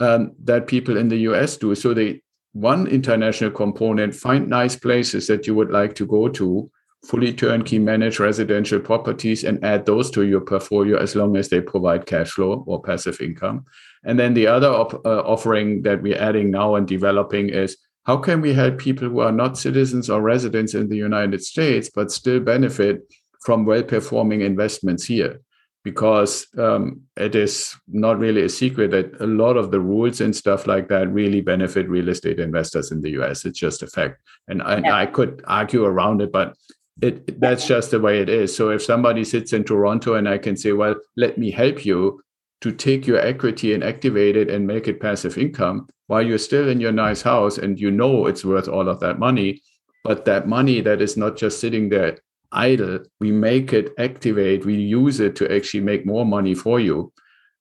um, 0.00 0.32
that 0.44 0.66
people 0.66 0.96
in 0.96 1.08
the 1.08 1.18
US 1.18 1.56
do. 1.56 1.74
So 1.74 1.94
they 1.94 2.22
one 2.52 2.88
international 2.88 3.50
component, 3.50 4.14
find 4.14 4.48
nice 4.48 4.74
places 4.74 5.26
that 5.28 5.46
you 5.46 5.54
would 5.54 5.70
like 5.70 5.94
to 5.94 6.06
go 6.06 6.28
to, 6.28 6.70
fully 7.04 7.32
turnkey 7.32 7.78
manage 7.78 8.18
residential 8.18 8.80
properties 8.80 9.44
and 9.44 9.64
add 9.64 9.86
those 9.86 10.10
to 10.10 10.24
your 10.24 10.40
portfolio 10.40 10.98
as 10.98 11.14
long 11.14 11.36
as 11.36 11.48
they 11.48 11.60
provide 11.60 12.06
cash 12.06 12.30
flow 12.30 12.64
or 12.66 12.82
passive 12.82 13.20
income. 13.20 13.64
And 14.04 14.18
then 14.18 14.34
the 14.34 14.46
other 14.46 14.68
op- 14.68 15.06
uh, 15.06 15.20
offering 15.20 15.82
that 15.82 16.02
we're 16.02 16.20
adding 16.20 16.50
now 16.50 16.74
and 16.74 16.86
developing 16.86 17.50
is 17.50 17.76
how 18.04 18.16
can 18.16 18.40
we 18.40 18.52
help 18.52 18.78
people 18.78 19.08
who 19.08 19.20
are 19.20 19.32
not 19.32 19.58
citizens 19.58 20.08
or 20.08 20.22
residents 20.22 20.74
in 20.74 20.88
the 20.88 20.96
United 20.96 21.42
States 21.42 21.90
but 21.94 22.10
still 22.10 22.40
benefit 22.40 23.02
from 23.42 23.64
well 23.64 23.82
performing 23.82 24.42
investments 24.42 25.04
here 25.04 25.40
because 25.82 26.46
um, 26.58 27.00
it 27.16 27.34
is 27.34 27.74
not 27.88 28.18
really 28.18 28.42
a 28.42 28.48
secret 28.48 28.90
that 28.90 29.18
a 29.20 29.26
lot 29.26 29.56
of 29.56 29.70
the 29.70 29.80
rules 29.80 30.20
and 30.20 30.34
stuff 30.36 30.66
like 30.66 30.88
that 30.88 31.10
really 31.10 31.40
benefit 31.40 31.88
real 31.88 32.10
estate 32.10 32.38
investors 32.38 32.92
in 32.92 33.00
the 33.00 33.10
US. 33.20 33.46
It's 33.46 33.58
just 33.58 33.82
a 33.82 33.86
fact. 33.86 34.20
And 34.48 34.62
I, 34.62 34.78
yeah. 34.78 34.94
I 34.94 35.06
could 35.06 35.42
argue 35.46 35.84
around 35.84 36.20
it, 36.20 36.32
but 36.32 36.54
it 37.00 37.40
that's 37.40 37.66
just 37.66 37.92
the 37.92 38.00
way 38.00 38.20
it 38.20 38.28
is. 38.28 38.54
So 38.54 38.70
if 38.70 38.82
somebody 38.82 39.24
sits 39.24 39.54
in 39.54 39.64
Toronto 39.64 40.14
and 40.14 40.28
I 40.28 40.36
can 40.36 40.54
say, 40.54 40.72
well, 40.72 40.96
let 41.16 41.38
me 41.38 41.50
help 41.50 41.86
you 41.86 42.20
to 42.60 42.72
take 42.72 43.06
your 43.06 43.18
equity 43.18 43.72
and 43.72 43.82
activate 43.82 44.36
it 44.36 44.50
and 44.50 44.66
make 44.66 44.86
it 44.86 45.00
passive 45.00 45.38
income 45.38 45.88
while 46.10 46.26
you're 46.26 46.38
still 46.38 46.68
in 46.68 46.80
your 46.80 46.90
nice 46.90 47.22
house 47.22 47.56
and 47.56 47.78
you 47.78 47.88
know 47.88 48.26
it's 48.26 48.44
worth 48.44 48.66
all 48.66 48.88
of 48.88 48.98
that 48.98 49.20
money, 49.20 49.62
but 50.02 50.24
that 50.24 50.48
money 50.48 50.80
that 50.80 51.00
is 51.00 51.16
not 51.16 51.36
just 51.36 51.60
sitting 51.60 51.88
there 51.88 52.18
idle, 52.50 52.98
we 53.20 53.30
make 53.30 53.72
it 53.72 53.92
activate, 53.96 54.66
we 54.66 54.74
use 54.74 55.20
it 55.20 55.36
to 55.36 55.54
actually 55.54 55.78
make 55.82 56.04
more 56.04 56.26
money 56.26 56.52
for 56.52 56.80
you. 56.80 57.12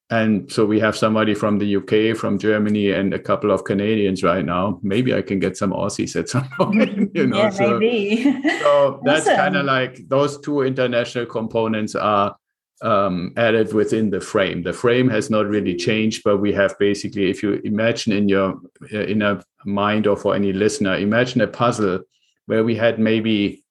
And 0.09 0.51
so 0.51 0.65
we 0.65 0.79
have 0.79 0.97
somebody 0.97 1.35
from 1.35 1.59
the 1.59 1.75
UK, 1.75 2.17
from 2.17 2.39
Germany, 2.39 2.89
and 2.89 3.13
a 3.13 3.19
couple 3.19 3.51
of 3.51 3.65
Canadians 3.65 4.23
right 4.23 4.43
now. 4.43 4.79
Maybe 4.81 5.13
I 5.13 5.21
can 5.21 5.37
get 5.39 5.55
some 5.55 5.71
Aussies 5.71 6.15
at 6.15 6.27
some 6.27 6.49
point. 6.57 7.11
You 7.13 7.27
know, 7.27 7.37
yeah, 7.37 7.49
so, 7.51 7.77
maybe. 7.77 8.23
so 8.61 8.99
that's 9.05 9.27
awesome. 9.27 9.35
kind 9.37 9.57
of 9.57 9.65
like 9.67 10.01
those 10.07 10.41
two 10.41 10.63
international 10.63 11.27
components 11.27 11.93
are 11.93 12.35
um, 12.81 13.33
added 13.37 13.73
within 13.73 14.09
the 14.09 14.21
frame. 14.21 14.63
The 14.63 14.73
frame 14.73 15.09
has 15.09 15.29
not 15.29 15.47
really 15.47 15.75
changed, 15.75 16.23
but 16.23 16.37
we 16.37 16.53
have 16.53 16.77
basically, 16.79 17.29
if 17.29 17.43
you 17.43 17.61
imagine 17.63 18.13
in 18.13 18.29
your 18.29 18.59
in 18.91 19.21
a 19.21 19.43
mind 19.65 20.07
or 20.07 20.15
for 20.15 20.35
any 20.35 20.53
listener, 20.53 20.95
imagine 20.95 21.41
a 21.41 21.47
puzzle 21.47 21.99
where 22.45 22.63
we 22.63 22.75
had 22.75 22.99
maybe 22.99 23.63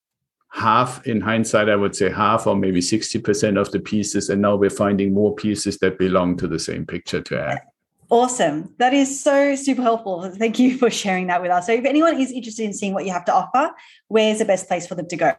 half 0.51 1.07
in 1.07 1.21
hindsight 1.21 1.69
i 1.69 1.77
would 1.77 1.95
say 1.95 2.11
half 2.11 2.47
or 2.47 2.57
maybe 2.57 2.81
60% 2.81 3.61
of 3.61 3.71
the 3.71 3.79
pieces 3.79 4.31
and 4.31 4.41
now 4.41 4.57
we're 4.57 4.71
finding 4.71 5.13
more 5.13 5.35
pieces 5.35 5.77
that 5.79 5.99
belong 5.99 6.39
to 6.39 6.49
the 6.49 6.59
same 6.59 6.87
picture 6.87 7.21
to 7.21 7.39
add. 7.39 7.61
Awesome. 8.11 8.75
That 8.79 8.95
is 8.95 9.23
so 9.23 9.55
super 9.55 9.83
helpful. 9.83 10.31
Thank 10.31 10.59
you 10.59 10.79
for 10.79 10.89
sharing 10.89 11.27
that 11.27 11.43
with 11.43 11.51
us. 11.51 11.67
So 11.67 11.73
if 11.75 11.85
anyone 11.85 12.19
is 12.19 12.33
interested 12.33 12.65
in 12.65 12.73
seeing 12.73 12.95
what 12.95 13.05
you 13.05 13.13
have 13.13 13.27
to 13.27 13.35
offer 13.35 13.71
where's 14.09 14.39
the 14.39 14.47
best 14.47 14.67
place 14.69 14.87
for 14.87 14.95
them 14.95 15.09
to 15.09 15.17
go 15.17 15.35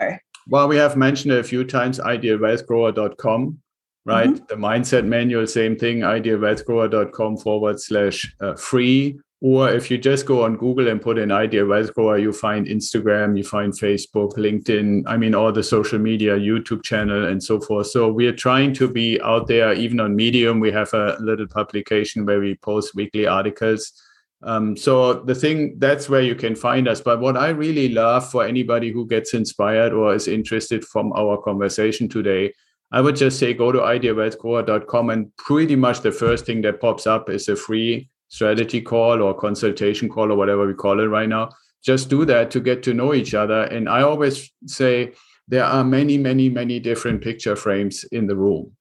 well 0.50 0.68
we 0.68 0.76
have 0.76 0.98
mentioned 0.98 1.34
it 1.34 1.40
a 1.40 1.44
few 1.44 1.64
times 1.64 2.00
idealwealthgrower.com 2.00 3.58
right 4.06 4.30
mm-hmm. 4.30 4.46
the 4.50 4.56
mindset 4.56 5.06
manual 5.06 5.48
same 5.48 5.78
thing 5.78 6.00
idealwealthgrower.com 6.00 7.38
forward 7.38 7.80
slash 7.80 8.36
uh, 8.42 8.56
free 8.56 9.20
or 9.42 9.70
if 9.70 9.90
you 9.90 9.98
just 9.98 10.26
go 10.26 10.44
on 10.44 10.58
Google 10.58 10.90
and 10.90 11.02
put 11.02 11.18
in 11.18 11.32
Ideal 11.32 11.68
Wealth 11.68 11.94
Grower, 11.94 12.18
you 12.18 12.34
find 12.34 12.68
Instagram, 12.68 13.38
you 13.38 13.44
find 13.46 13.72
Facebook, 13.72 14.34
LinkedIn, 14.34 15.04
I 15.08 15.16
mean, 15.16 15.34
all 15.34 15.54
the 15.54 15.64
social 15.64 15.98
media, 15.98 16.38
YouTube 16.38 16.84
channel, 16.84 17.26
and 17.26 17.42
so 17.42 17.62
forth. 17.62 17.88
So 17.88 18.12
we 18.12 18.28
are 18.28 18.36
trying 18.36 18.74
to 18.74 18.90
be 18.90 19.20
out 19.22 19.48
there, 19.48 19.74
even 19.74 20.02
on 20.02 20.14
Medium. 20.14 20.60
We 20.60 20.74
have 20.74 20.94
a 20.94 21.16
little 21.22 21.48
publication 21.48 22.26
where 22.26 22.42
we 22.42 22.56
post 22.56 22.96
weekly 22.96 23.28
articles. 23.28 23.94
Um, 24.42 24.78
so 24.78 25.14
the 25.14 25.36
thing 25.36 25.76
that's 25.80 26.08
where 26.08 26.22
you 26.22 26.36
can 26.36 26.56
find 26.56 26.88
us. 26.88 27.02
But 27.02 27.20
what 27.20 27.36
I 27.36 27.50
really 27.50 27.90
love 27.90 28.30
for 28.30 28.46
anybody 28.46 28.92
who 28.92 29.06
gets 29.06 29.34
inspired 29.34 29.94
or 29.94 30.16
is 30.16 30.28
interested 30.28 30.86
from 30.86 31.12
our 31.14 31.38
conversation 31.42 32.08
today, 32.08 32.54
I 32.92 33.02
would 33.02 33.16
just 33.16 33.38
say 33.38 33.54
go 33.54 33.72
to 33.72 33.80
idealwealthgrower.com 33.80 35.10
and 35.10 35.36
pretty 35.38 35.76
much 35.76 36.02
the 36.02 36.12
first 36.12 36.46
thing 36.46 36.62
that 36.62 36.80
pops 36.80 37.06
up 37.06 37.30
is 37.30 37.50
a 37.50 37.56
free 37.56 38.10
strategy 38.30 38.82
call 38.82 39.22
or 39.22 39.34
consultation 39.34 40.08
call 40.08 40.32
or 40.32 40.36
whatever 40.36 40.66
we 40.66 40.74
call 40.74 41.00
it 41.00 41.08
right 41.08 41.30
now. 41.30 41.50
Just 41.84 42.10
do 42.10 42.26
that 42.26 42.52
to 42.52 42.60
get 42.60 42.84
to 42.84 42.94
know 42.94 43.14
each 43.14 43.34
other. 43.34 43.64
And 43.64 43.90
i 43.90 44.02
always 44.02 44.52
say 44.66 45.14
there 45.48 45.66
are 45.66 45.84
many 45.84 46.18
many 46.18 46.48
many 46.48 46.80
different 46.80 47.22
picture 47.22 47.56
frames 47.56 48.04
in 48.06 48.28
the 48.28 48.36
room 48.36 48.72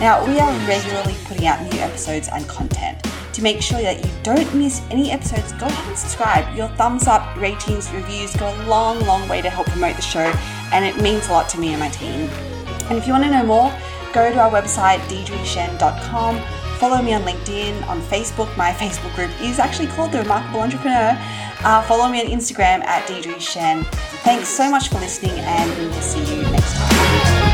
Now, 0.00 0.24
we 0.26 0.38
are 0.38 0.52
regularly 0.66 1.14
putting 1.24 1.46
out 1.46 1.62
new 1.62 1.78
episodes 1.78 2.28
and 2.32 2.46
content. 2.48 3.07
To 3.38 3.44
make 3.44 3.62
sure 3.62 3.80
that 3.80 4.04
you 4.04 4.10
don't 4.24 4.52
miss 4.52 4.82
any 4.90 5.12
episodes, 5.12 5.52
go 5.52 5.66
ahead 5.66 5.88
and 5.88 5.96
subscribe. 5.96 6.56
Your 6.56 6.66
thumbs 6.70 7.06
up, 7.06 7.36
ratings, 7.36 7.88
reviews 7.92 8.34
go 8.34 8.52
a 8.52 8.58
long, 8.66 8.98
long 9.06 9.28
way 9.28 9.40
to 9.40 9.48
help 9.48 9.68
promote 9.68 9.94
the 9.94 10.02
show, 10.02 10.32
and 10.72 10.84
it 10.84 11.00
means 11.00 11.28
a 11.28 11.32
lot 11.32 11.48
to 11.50 11.60
me 11.60 11.68
and 11.68 11.78
my 11.78 11.88
team. 11.88 12.28
And 12.90 12.98
if 12.98 13.06
you 13.06 13.12
want 13.12 13.22
to 13.22 13.30
know 13.30 13.46
more, 13.46 13.72
go 14.12 14.32
to 14.32 14.38
our 14.40 14.50
website, 14.50 14.98
deirdretshien.com 15.06 16.42
Follow 16.78 17.02
me 17.02 17.12
on 17.12 17.22
LinkedIn, 17.22 17.86
on 17.88 18.00
Facebook. 18.02 18.56
My 18.56 18.70
Facebook 18.70 19.12
group 19.16 19.30
is 19.40 19.58
actually 19.58 19.88
called 19.88 20.12
The 20.12 20.18
Remarkable 20.18 20.60
Entrepreneur. 20.60 21.16
Uh, 21.64 21.82
follow 21.82 22.08
me 22.08 22.20
on 22.20 22.26
Instagram 22.26 22.84
at 22.84 23.06
Deirdre 23.08 23.34
Tshien. 23.34 23.84
Thanks 24.22 24.48
so 24.48 24.70
much 24.70 24.88
for 24.88 25.00
listening, 25.00 25.38
and 25.38 25.76
we 25.78 25.86
will 25.86 26.00
see 26.00 26.20
you 26.20 26.42
next 26.42 26.74
time. 26.76 27.47